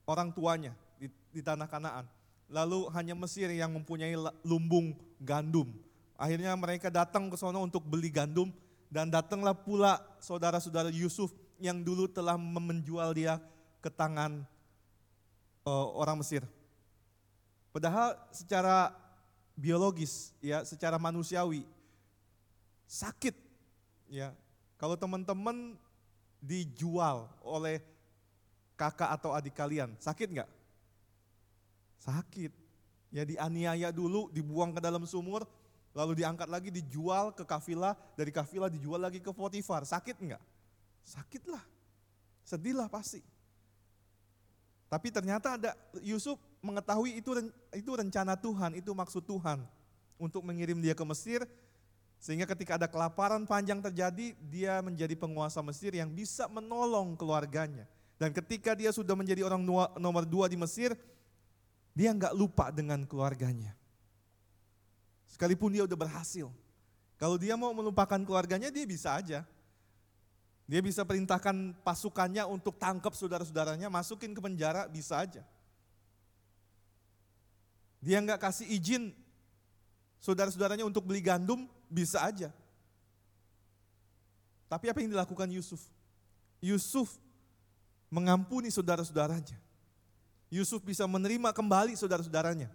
[0.06, 2.06] orang tuanya di, di tanah Kanaan.
[2.46, 4.14] Lalu hanya Mesir yang mempunyai
[4.46, 5.66] lumbung gandum.
[6.14, 8.54] Akhirnya mereka datang ke sana untuk beli gandum
[8.87, 13.42] dan datanglah pula saudara-saudara Yusuf yang dulu telah menjual dia
[13.80, 14.44] ke tangan
[15.64, 16.44] uh, orang Mesir.
[17.72, 18.92] Padahal secara
[19.56, 21.64] biologis ya, secara manusiawi
[22.90, 23.36] sakit
[24.10, 24.34] ya
[24.80, 25.76] kalau teman-teman
[26.40, 27.84] dijual oleh
[28.80, 30.50] kakak atau adik kalian, sakit nggak?
[32.00, 32.48] Sakit.
[33.12, 35.44] Ya dianiaya dulu, dibuang ke dalam sumur,
[35.92, 39.84] lalu diangkat lagi, dijual ke kafilah, dari kafilah dijual lagi ke Potifar.
[39.84, 40.40] Sakit nggak?
[41.04, 41.60] Sakit lah.
[42.40, 43.20] Sedih lah pasti.
[44.90, 45.70] Tapi ternyata ada
[46.03, 47.31] Yusuf mengetahui itu
[47.70, 49.62] itu rencana Tuhan, itu maksud Tuhan
[50.18, 51.46] untuk mengirim dia ke Mesir
[52.20, 57.88] sehingga ketika ada kelaparan panjang terjadi, dia menjadi penguasa Mesir yang bisa menolong keluarganya.
[58.20, 59.64] Dan ketika dia sudah menjadi orang
[59.96, 60.92] nomor dua di Mesir,
[61.96, 63.72] dia nggak lupa dengan keluarganya.
[65.33, 66.53] Sekalipun dia udah berhasil.
[67.16, 69.48] Kalau dia mau melupakan keluarganya, dia bisa aja.
[70.70, 75.42] Dia bisa perintahkan pasukannya untuk tangkap saudara-saudaranya, masukin ke penjara, bisa aja.
[77.98, 79.11] Dia nggak kasih izin
[80.22, 82.54] saudara-saudaranya untuk beli gandum, bisa aja.
[84.70, 85.83] Tapi apa yang dilakukan Yusuf?
[86.62, 87.18] Yusuf
[88.06, 89.59] mengampuni saudara-saudaranya.
[90.54, 92.70] Yusuf bisa menerima kembali saudara-saudaranya.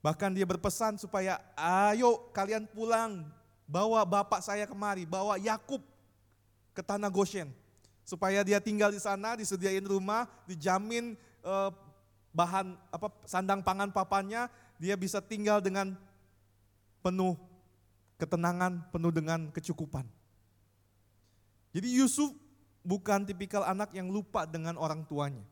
[0.00, 1.44] Bahkan dia berpesan supaya
[1.92, 3.28] ayo kalian pulang,
[3.68, 5.84] bawa bapak saya kemari, bawa Yakub
[6.74, 7.54] ke tanah Goshen.
[8.04, 11.70] Supaya dia tinggal di sana, disediain rumah, dijamin eh,
[12.34, 15.96] bahan apa sandang pangan papanya, dia bisa tinggal dengan
[17.00, 17.38] penuh
[18.18, 20.04] ketenangan, penuh dengan kecukupan.
[21.74, 22.30] Jadi Yusuf
[22.84, 25.42] bukan tipikal anak yang lupa dengan orang tuanya.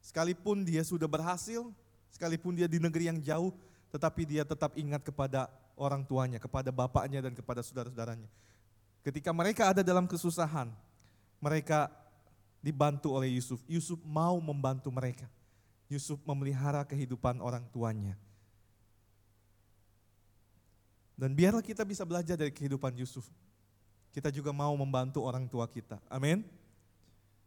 [0.00, 1.68] Sekalipun dia sudah berhasil,
[2.10, 3.54] sekalipun dia di negeri yang jauh,
[3.94, 5.46] tetapi dia tetap ingat kepada
[5.78, 8.26] orang tuanya, kepada bapaknya dan kepada saudara-saudaranya.
[9.04, 10.72] Ketika mereka ada dalam kesusahan,
[11.36, 11.92] mereka
[12.64, 13.60] dibantu oleh Yusuf.
[13.68, 15.28] Yusuf mau membantu mereka.
[15.92, 18.16] Yusuf memelihara kehidupan orang tuanya.
[21.14, 23.28] Dan biarlah kita bisa belajar dari kehidupan Yusuf.
[24.08, 26.00] Kita juga mau membantu orang tua kita.
[26.08, 26.40] Amin.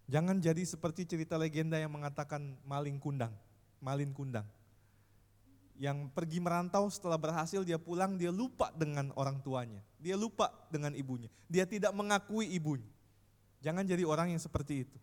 [0.06, 3.34] Jangan jadi seperti cerita legenda yang mengatakan maling kundang,
[3.82, 4.46] malin kundang
[5.78, 9.82] yang pergi merantau setelah berhasil dia pulang dia lupa dengan orang tuanya.
[10.02, 11.30] Dia lupa dengan ibunya.
[11.46, 12.90] Dia tidak mengakui ibunya.
[13.62, 14.98] Jangan jadi orang yang seperti itu.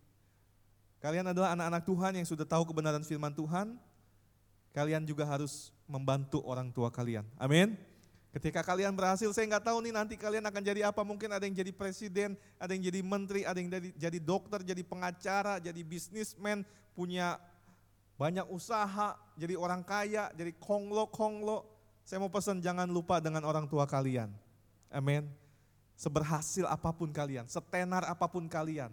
[0.98, 3.76] Kalian adalah anak-anak Tuhan yang sudah tahu kebenaran firman Tuhan.
[4.74, 7.22] Kalian juga harus membantu orang tua kalian.
[7.38, 7.78] Amin.
[8.34, 11.06] Ketika kalian berhasil, saya nggak tahu nih nanti kalian akan jadi apa.
[11.06, 14.82] Mungkin ada yang jadi presiden, ada yang jadi menteri, ada yang jadi, jadi dokter, jadi
[14.82, 16.66] pengacara, jadi bisnismen,
[16.98, 17.38] punya
[18.14, 21.66] banyak usaha, jadi orang kaya, jadi konglo-konglo.
[22.06, 24.30] Saya mau pesan jangan lupa dengan orang tua kalian.
[24.92, 25.26] Amin.
[25.98, 28.90] Seberhasil apa pun kalian, setenar apa pun kalian.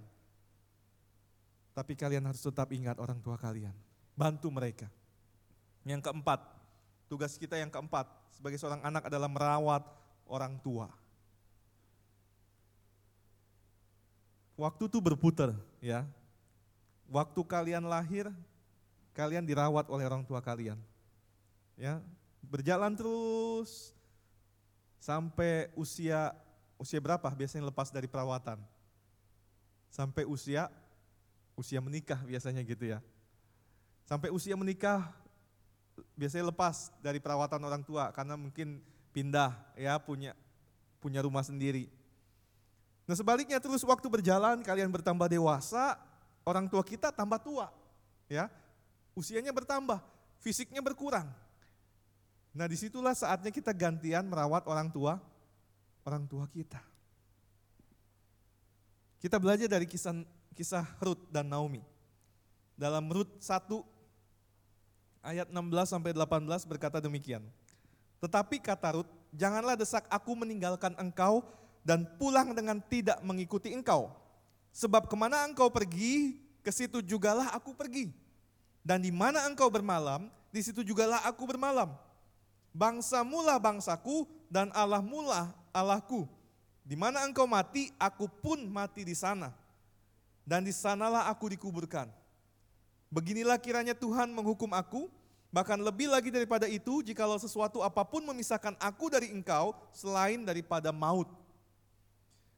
[1.72, 3.74] Tapi kalian harus tetap ingat orang tua kalian.
[4.18, 4.90] Bantu mereka.
[5.86, 6.40] Yang keempat,
[7.10, 9.86] tugas kita yang keempat sebagai seorang anak adalah merawat
[10.30, 10.90] orang tua.
[14.58, 16.06] Waktu itu berputar ya.
[17.10, 18.30] Waktu kalian lahir,
[19.12, 20.80] kalian dirawat oleh orang tua kalian.
[21.80, 22.00] Ya,
[22.46, 23.96] berjalan terus
[25.02, 26.36] sampai usia
[26.78, 28.60] usia berapa biasanya lepas dari perawatan?
[29.92, 30.72] Sampai usia
[31.58, 33.00] usia menikah biasanya gitu ya.
[34.08, 35.12] Sampai usia menikah
[36.16, 40.34] biasanya lepas dari perawatan orang tua karena mungkin pindah ya punya
[41.04, 41.92] punya rumah sendiri.
[43.10, 46.00] Nah sebaliknya terus waktu berjalan kalian bertambah dewasa,
[46.48, 47.68] orang tua kita tambah tua.
[48.32, 48.48] Ya,
[49.22, 50.02] usianya bertambah,
[50.42, 51.30] fisiknya berkurang.
[52.52, 55.22] Nah di situlah saatnya kita gantian merawat orang tua,
[56.04, 56.82] orang tua kita.
[59.22, 60.26] Kita belajar dari kisah
[60.58, 61.86] kisah Ruth dan Naomi.
[62.74, 63.70] Dalam Ruth 1
[65.22, 67.46] ayat 16 sampai 18 berkata demikian.
[68.18, 71.46] Tetapi kata Ruth, janganlah desak aku meninggalkan engkau
[71.86, 74.10] dan pulang dengan tidak mengikuti engkau.
[74.74, 78.14] Sebab ke mana engkau pergi, ke situ jugalah aku pergi.
[78.82, 81.94] Dan di mana engkau bermalam, di situ jugalah aku bermalam.
[82.74, 86.26] Bangsa mula bangsaku dan Allah mula Allahku.
[86.82, 89.54] Di mana engkau mati, aku pun mati di sana.
[90.42, 92.10] Dan di sanalah aku dikuburkan.
[93.12, 95.12] Beginilah kiranya Tuhan menghukum aku,
[95.54, 100.90] bahkan lebih lagi daripada itu, jikalau sesuatu apa pun memisahkan aku dari engkau, selain daripada
[100.90, 101.30] maut.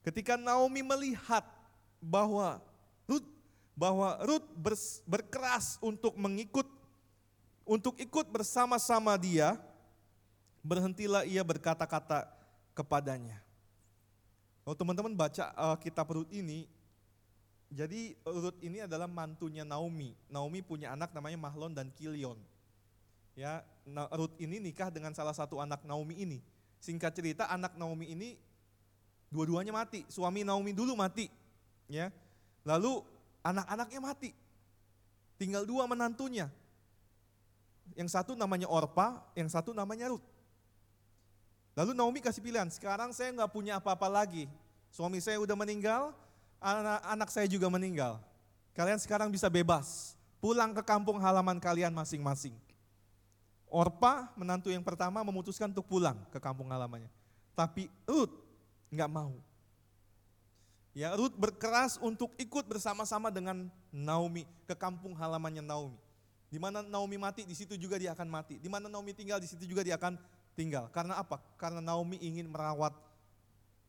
[0.06, 1.44] Ketika Naomi melihat
[1.98, 2.62] bahwa
[3.10, 3.26] Ruth
[3.74, 4.48] bahwa Ruth
[5.06, 6.70] berkeras untuk mengikut
[7.64, 9.56] untuk ikut bersama-sama dia,
[10.60, 12.28] berhentilah ia berkata-kata
[12.76, 13.40] kepadanya.
[14.64, 16.68] Kalau teman-teman baca uh, kitab Ruth ini,
[17.74, 20.16] jadi Ruth ini adalah mantunya Naomi.
[20.32, 22.40] Naomi punya anak namanya Mahlon dan Kilion.
[23.34, 23.66] Ya,
[24.14, 26.40] Ruth ini nikah dengan salah satu anak Naomi ini.
[26.78, 28.38] Singkat cerita, anak Naomi ini
[29.34, 30.06] dua-duanya mati.
[30.06, 31.28] Suami Naomi dulu mati.
[31.90, 32.14] Ya,
[32.64, 33.04] lalu
[33.44, 34.32] anak-anaknya mati.
[35.38, 36.48] Tinggal dua menantunya.
[37.94, 40.24] Yang satu namanya Orpa, yang satu namanya Ruth.
[41.76, 44.48] Lalu Naomi kasih pilihan, sekarang saya nggak punya apa-apa lagi.
[44.94, 46.16] Suami saya udah meninggal,
[46.64, 48.22] anak, anak saya juga meninggal.
[48.74, 52.56] Kalian sekarang bisa bebas, pulang ke kampung halaman kalian masing-masing.
[53.74, 57.10] Orpa, menantu yang pertama memutuskan untuk pulang ke kampung halamannya.
[57.58, 58.34] Tapi Ruth
[58.94, 59.34] nggak mau.
[60.94, 65.98] Ya, Ruth berkeras untuk ikut bersama-sama dengan Naomi ke kampung halamannya Naomi.
[66.54, 68.62] Di mana Naomi mati, di situ juga dia akan mati.
[68.62, 70.22] Di mana Naomi tinggal, di situ juga dia akan
[70.54, 70.86] tinggal.
[70.94, 71.42] Karena apa?
[71.58, 72.94] Karena Naomi ingin merawat,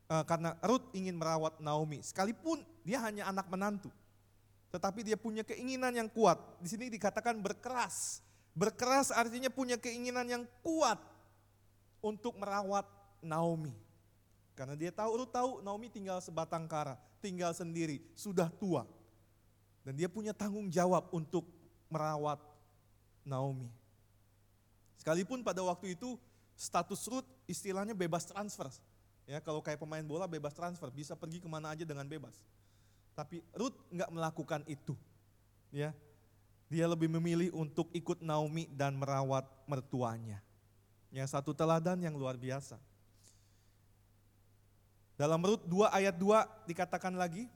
[0.09, 2.00] eh, karena Ruth ingin merawat Naomi.
[2.00, 3.92] Sekalipun dia hanya anak menantu,
[4.72, 6.40] tetapi dia punya keinginan yang kuat.
[6.64, 8.24] Di sini dikatakan berkeras.
[8.57, 10.96] Berkeras artinya punya keinginan yang kuat
[12.00, 12.88] untuk merawat
[13.20, 13.84] Naomi.
[14.55, 18.86] Karena dia tahu, Ruth tahu Naomi tinggal sebatang kara, tinggal sendiri, sudah tua.
[19.82, 21.44] Dan dia punya tanggung jawab untuk
[21.90, 22.38] merawat
[23.26, 23.68] Naomi.
[24.96, 26.16] Sekalipun pada waktu itu
[26.55, 28.70] status Ruth istilahnya bebas transfer.
[29.26, 32.32] Ya, kalau kayak pemain bola bebas transfer, bisa pergi ke mana aja dengan bebas.
[33.12, 34.94] Tapi Ruth nggak melakukan itu.
[35.74, 35.90] Ya,
[36.70, 40.38] dia lebih memilih untuk ikut Naomi dan merawat mertuanya.
[41.11, 42.78] Yang satu teladan yang luar biasa.
[45.14, 47.46] Dalam Rut 2 ayat 2 dikatakan lagi,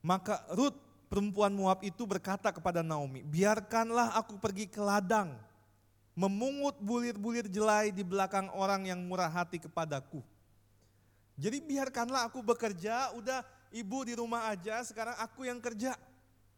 [0.00, 0.78] maka Rut
[1.10, 5.34] perempuan Moab itu berkata kepada Naomi, biarkanlah aku pergi ke ladang,
[6.14, 10.22] memungut bulir-bulir jelai di belakang orang yang murah hati kepadaku.
[11.34, 13.42] Jadi biarkanlah aku bekerja, udah
[13.74, 15.98] ibu di rumah aja, sekarang aku yang kerja.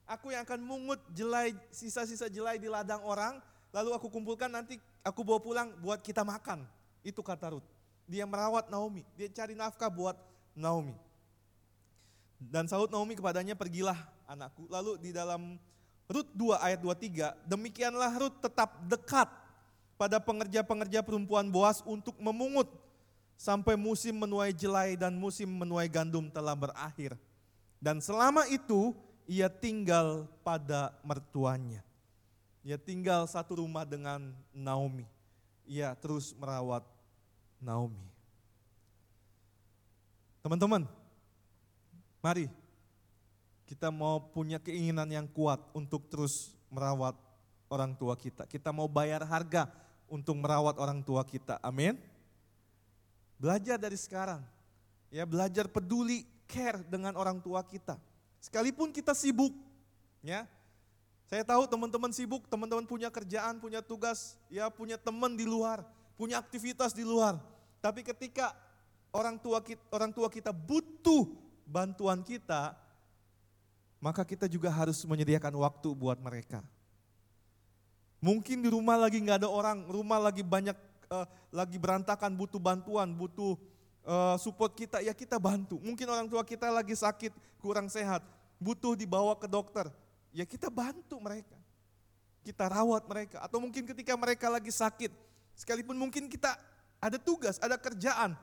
[0.05, 3.40] Aku yang akan mungut jelai, sisa-sisa jelai di ladang orang,
[3.72, 6.66] lalu aku kumpulkan nanti aku bawa pulang buat kita makan.
[7.01, 7.64] Itu kata Rut.
[8.11, 10.18] Dia merawat Naomi, dia cari nafkah buat
[10.53, 10.94] Naomi.
[12.38, 13.96] Dan sahut Naomi kepadanya, pergilah
[14.26, 14.66] anakku.
[14.66, 15.57] Lalu di dalam
[16.11, 19.30] Rut 2 ayat 23, demikianlah Rut tetap dekat
[19.94, 22.68] pada pengerja-pengerja perempuan Boas untuk memungut
[23.38, 27.14] sampai musim menuai jelai dan musim menuai gandum telah berakhir.
[27.82, 28.94] Dan selama itu
[29.26, 31.82] ia tinggal pada mertuanya.
[32.62, 35.07] Ia tinggal satu rumah dengan Naomi.
[35.66, 36.86] Ia terus merawat
[37.63, 38.03] Naomi.
[40.43, 40.83] Teman-teman,
[42.19, 42.51] mari
[43.71, 47.15] kita mau punya keinginan yang kuat untuk terus merawat
[47.71, 48.45] orang tua kita.
[48.45, 49.71] Kita mau bayar harga
[50.11, 51.57] untuk merawat orang tua kita.
[51.63, 51.97] Amin.
[53.39, 54.43] Belajar dari sekarang.
[55.09, 57.97] Ya, belajar peduli, care dengan orang tua kita.
[58.43, 59.55] Sekalipun kita sibuk,
[60.21, 60.45] ya.
[61.31, 65.81] Saya tahu teman-teman sibuk, teman-teman punya kerjaan, punya tugas, ya punya teman di luar,
[66.19, 67.41] punya aktivitas di luar.
[67.83, 68.55] Tapi ketika
[69.11, 71.26] orang tua kita, orang tua kita butuh
[71.66, 72.78] bantuan kita,
[73.99, 76.62] maka kita juga harus menyediakan waktu buat mereka.
[78.22, 80.78] Mungkin di rumah lagi nggak ada orang, rumah lagi banyak,
[81.11, 83.59] uh, lagi berantakan, butuh bantuan, butuh
[84.07, 85.83] uh, support kita, ya kita bantu.
[85.83, 88.22] Mungkin orang tua kita lagi sakit, kurang sehat,
[88.62, 89.91] butuh dibawa ke dokter,
[90.30, 91.59] ya kita bantu mereka.
[92.47, 93.43] Kita rawat mereka.
[93.43, 95.11] Atau mungkin ketika mereka lagi sakit,
[95.59, 96.55] sekalipun mungkin kita
[97.03, 98.38] ada tugas, ada kerjaan,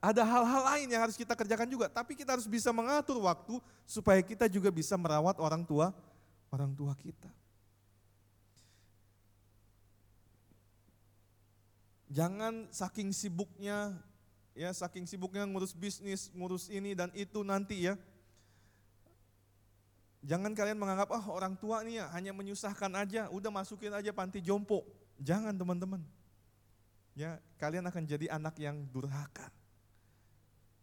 [0.00, 4.24] ada hal-hal lain yang harus kita kerjakan juga, tapi kita harus bisa mengatur waktu supaya
[4.24, 5.92] kita juga bisa merawat orang tua
[6.48, 7.28] orang tua kita.
[12.12, 13.96] Jangan saking sibuknya
[14.52, 17.96] ya saking sibuknya ngurus bisnis, ngurus ini dan itu nanti ya.
[20.22, 24.12] Jangan kalian menganggap ah oh, orang tua nih ya hanya menyusahkan aja, udah masukin aja
[24.12, 24.84] panti jompo.
[25.18, 26.04] Jangan teman-teman.
[27.12, 29.52] Ya, kalian akan jadi anak yang durhaka.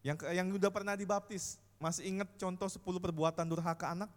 [0.05, 4.11] Yang yang udah pernah dibaptis, masih ingat contoh 10 perbuatan durhaka anak?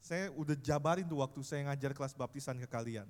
[0.00, 3.06] Saya udah jabarin tuh waktu saya ngajar kelas baptisan ke kalian.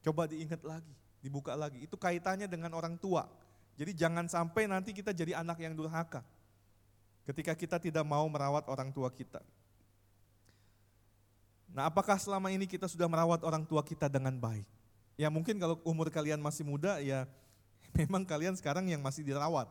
[0.00, 1.84] Coba diingat lagi, dibuka lagi.
[1.84, 3.28] Itu kaitannya dengan orang tua.
[3.76, 6.24] Jadi jangan sampai nanti kita jadi anak yang durhaka.
[7.28, 9.44] Ketika kita tidak mau merawat orang tua kita.
[11.70, 14.79] Nah apakah selama ini kita sudah merawat orang tua kita dengan baik?
[15.20, 17.28] Ya mungkin kalau umur kalian masih muda ya
[17.98, 19.68] memang kalian sekarang yang masih dirawat.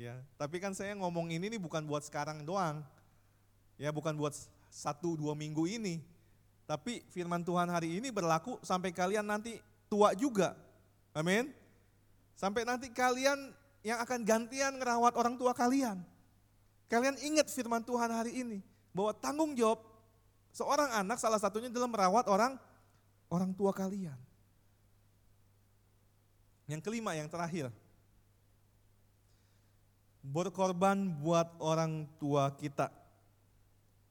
[0.00, 2.80] Ya, tapi kan saya ngomong ini nih bukan buat sekarang doang.
[3.76, 4.32] Ya, bukan buat
[4.72, 6.00] satu dua minggu ini.
[6.64, 9.58] Tapi firman Tuhan hari ini berlaku sampai kalian nanti
[9.90, 10.54] tua juga.
[11.12, 11.50] Amin.
[12.38, 13.50] Sampai nanti kalian
[13.82, 16.00] yang akan gantian ngerawat orang tua kalian.
[16.86, 18.62] Kalian ingat firman Tuhan hari ini
[18.94, 19.82] bahwa tanggung jawab
[20.54, 22.54] seorang anak salah satunya adalah merawat orang
[23.28, 24.27] orang tua kalian.
[26.68, 27.72] Yang kelima, yang terakhir.
[30.20, 32.92] Berkorban buat orang tua kita.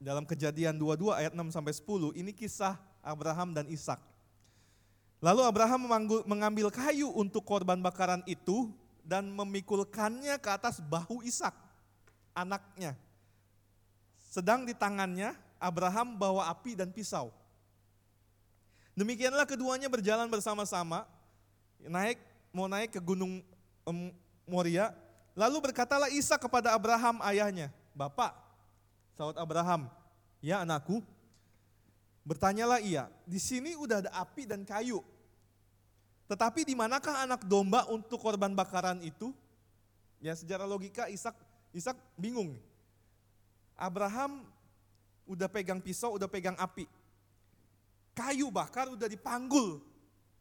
[0.02, 4.02] Dalam kejadian 22 ayat 6 sampai 10, ini kisah Abraham dan Ishak.
[5.22, 5.86] Lalu Abraham
[6.26, 8.70] mengambil kayu untuk korban bakaran itu
[9.06, 11.54] dan memikulkannya ke atas bahu Ishak,
[12.34, 12.98] anaknya.
[14.30, 17.30] Sedang di tangannya Abraham bawa api dan pisau.
[18.94, 21.06] Demikianlah keduanya berjalan bersama-sama,
[21.82, 22.18] naik
[22.52, 23.40] mau naik ke gunung
[24.48, 24.92] Moria.
[25.38, 28.34] Lalu berkatalah Isa kepada Abraham ayahnya, Bapak,
[29.14, 29.86] sahabat Abraham,
[30.42, 31.00] ya anakku,
[32.28, 35.00] Bertanyalah ia, di sini udah ada api dan kayu.
[36.28, 39.32] Tetapi di manakah anak domba untuk korban bakaran itu?
[40.20, 41.32] Ya secara logika Ishak
[41.72, 42.60] Ishak bingung.
[43.80, 44.44] Abraham
[45.24, 46.84] udah pegang pisau, udah pegang api.
[48.12, 49.80] Kayu bakar udah dipanggul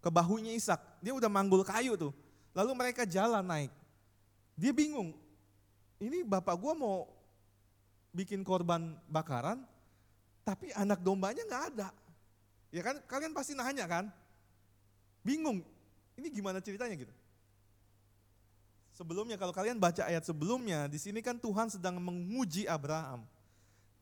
[0.01, 0.79] ke bahunya Ishak.
[1.01, 2.13] Dia udah manggul kayu tuh.
[2.53, 3.71] Lalu mereka jalan naik.
[4.57, 5.13] Dia bingung.
[5.97, 6.97] Ini bapak gua mau
[8.13, 9.61] bikin korban bakaran,
[10.41, 11.89] tapi anak dombanya nggak ada.
[12.73, 14.09] Ya kan, kalian pasti nanya kan?
[15.21, 15.61] Bingung,
[16.17, 17.13] ini gimana ceritanya gitu?
[18.97, 23.21] Sebelumnya kalau kalian baca ayat sebelumnya, di sini kan Tuhan sedang menguji Abraham.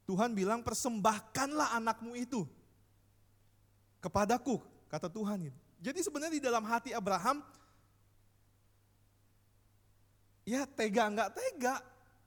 [0.08, 2.48] Tuhan bilang persembahkanlah anakmu itu
[4.00, 5.60] kepadaku, kata Tuhan itu.
[5.86, 7.46] Jadi sebenarnya di dalam hati Abraham,
[10.42, 11.78] ya tega nggak tega,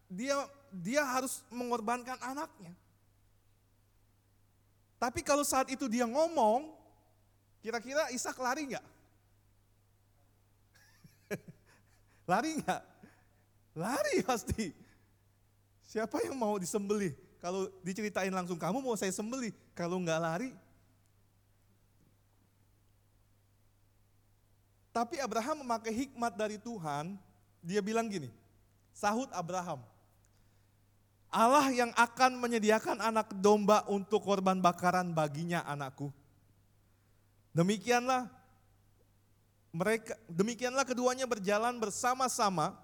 [0.06, 0.38] dia
[0.70, 2.70] dia harus mengorbankan anaknya.
[5.02, 6.70] Tapi kalau saat itu dia ngomong,
[7.58, 8.86] kira-kira Ishak lari nggak?
[12.30, 12.82] lari nggak?
[13.74, 14.70] Lari pasti.
[15.82, 17.10] Siapa yang mau disembelih?
[17.42, 20.50] Kalau diceritain langsung kamu mau saya sembelih, kalau nggak lari.
[24.98, 27.14] Tapi Abraham memakai hikmat dari Tuhan,
[27.62, 28.34] dia bilang gini,
[28.90, 29.78] sahut Abraham,
[31.30, 36.10] Allah yang akan menyediakan anak domba untuk korban bakaran baginya anakku.
[37.54, 38.26] Demikianlah
[39.70, 42.74] mereka demikianlah keduanya berjalan bersama-sama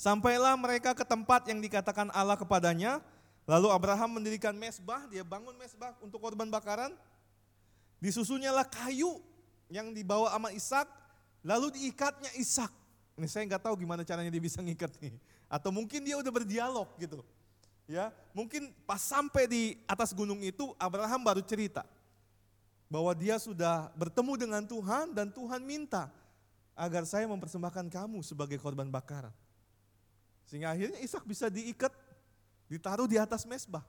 [0.00, 3.04] sampailah mereka ke tempat yang dikatakan Allah kepadanya.
[3.44, 6.96] Lalu Abraham mendirikan mesbah, dia bangun mesbah untuk korban bakaran.
[8.00, 9.20] Disusunyalah kayu
[9.66, 10.88] yang dibawa sama Ishak,
[11.42, 12.70] lalu diikatnya Ishak.
[13.16, 15.16] Ini saya nggak tahu gimana caranya dia bisa ngikat nih.
[15.48, 17.24] Atau mungkin dia udah berdialog gitu.
[17.86, 21.86] Ya, mungkin pas sampai di atas gunung itu Abraham baru cerita
[22.90, 26.10] bahwa dia sudah bertemu dengan Tuhan dan Tuhan minta
[26.74, 29.30] agar saya mempersembahkan kamu sebagai korban bakaran.
[30.46, 31.90] Sehingga akhirnya Ishak bisa diikat,
[32.70, 33.82] ditaruh di atas mesbah.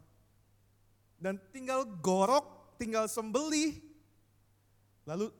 [1.18, 3.82] Dan tinggal gorok, tinggal sembelih,
[5.06, 5.34] lalu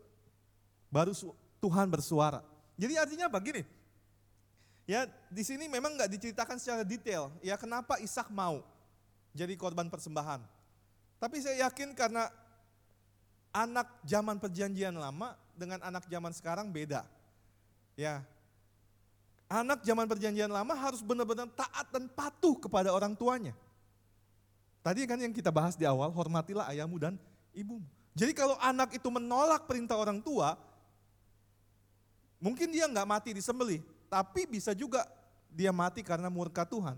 [0.98, 1.14] baru
[1.62, 2.42] Tuhan bersuara.
[2.74, 3.38] Jadi artinya apa?
[3.38, 3.62] Gini,
[4.88, 7.28] Ya, di sini memang nggak diceritakan secara detail.
[7.44, 8.64] Ya, kenapa Ishak mau
[9.36, 10.40] jadi korban persembahan?
[11.20, 12.32] Tapi saya yakin karena
[13.52, 17.04] anak zaman perjanjian lama dengan anak zaman sekarang beda.
[18.00, 18.24] Ya,
[19.52, 23.52] anak zaman perjanjian lama harus benar-benar taat dan patuh kepada orang tuanya.
[24.80, 27.20] Tadi kan yang kita bahas di awal, hormatilah ayahmu dan
[27.52, 27.84] ibumu.
[28.16, 30.56] Jadi kalau anak itu menolak perintah orang tua,
[32.38, 35.06] mungkin dia nggak mati disembelih, tapi bisa juga
[35.52, 36.98] dia mati karena murka Tuhan.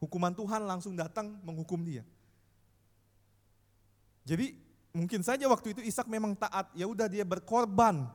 [0.00, 2.00] Hukuman Tuhan langsung datang menghukum dia.
[4.24, 4.56] Jadi
[4.96, 8.08] mungkin saja waktu itu Ishak memang taat, ya udah dia berkorban.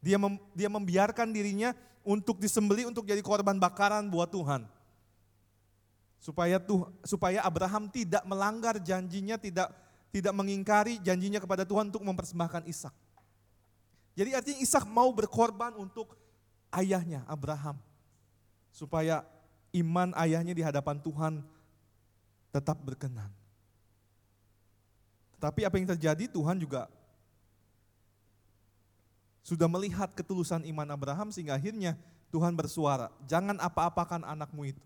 [0.00, 1.72] Dia mem, dia membiarkan dirinya
[2.04, 4.64] untuk disembeli untuk jadi korban bakaran buat Tuhan.
[6.20, 9.72] Supaya tuh supaya Abraham tidak melanggar janjinya, tidak
[10.08, 12.94] tidak mengingkari janjinya kepada Tuhan untuk mempersembahkan Ishak.
[14.14, 16.14] Jadi artinya Ishak mau berkorban untuk
[16.70, 17.78] ayahnya Abraham.
[18.70, 19.26] Supaya
[19.74, 21.42] iman ayahnya di hadapan Tuhan
[22.54, 23.30] tetap berkenan.
[25.34, 26.86] Tetapi apa yang terjadi Tuhan juga
[29.44, 31.98] sudah melihat ketulusan iman Abraham sehingga akhirnya
[32.32, 34.84] Tuhan bersuara, jangan apa-apakan anakmu itu.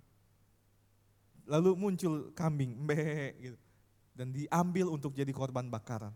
[1.49, 3.59] Lalu muncul kambing, mbe gitu.
[4.19, 6.11] Dan diambil untuk jadi korban bakaran.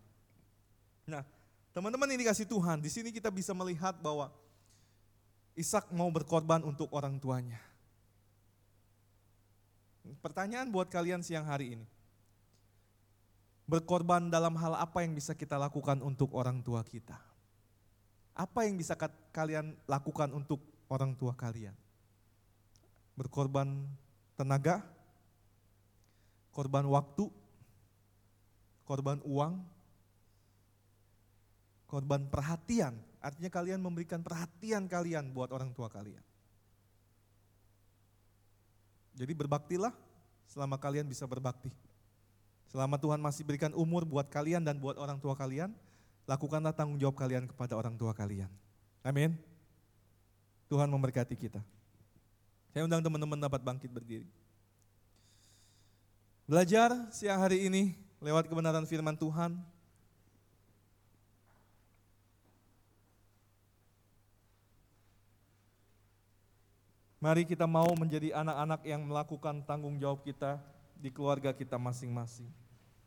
[1.06, 1.22] Nah,
[1.72, 4.32] teman-teman ini dikasih Tuhan, di sini kita bisa melihat bahwa
[5.52, 7.60] Ishak mau berkorban untuk orang tuanya.
[10.24, 11.86] Pertanyaan buat kalian siang hari ini.
[13.68, 17.20] Berkorban dalam hal apa yang bisa kita lakukan untuk orang tua kita?
[18.32, 18.96] Apa yang bisa
[19.28, 21.76] kalian lakukan untuk orang tua kalian?
[23.12, 23.84] Berkorban
[24.40, 24.80] tenaga,
[26.48, 27.28] korban waktu,
[28.88, 29.60] korban uang,
[31.92, 36.20] korban perhatian, Artinya kalian memberikan perhatian kalian buat orang tua kalian.
[39.14, 39.94] Jadi berbaktilah
[40.50, 41.70] selama kalian bisa berbakti.
[42.66, 45.70] Selama Tuhan masih berikan umur buat kalian dan buat orang tua kalian,
[46.26, 48.50] lakukanlah tanggung jawab kalian kepada orang tua kalian.
[49.06, 49.38] Amin.
[50.66, 51.62] Tuhan memberkati kita.
[52.74, 54.26] Saya undang teman-teman dapat bangkit berdiri.
[56.48, 59.62] Belajar siang hari ini lewat kebenaran firman Tuhan,
[67.22, 70.58] Mari kita mau menjadi anak-anak yang melakukan tanggung jawab kita
[70.98, 72.50] di keluarga kita masing-masing.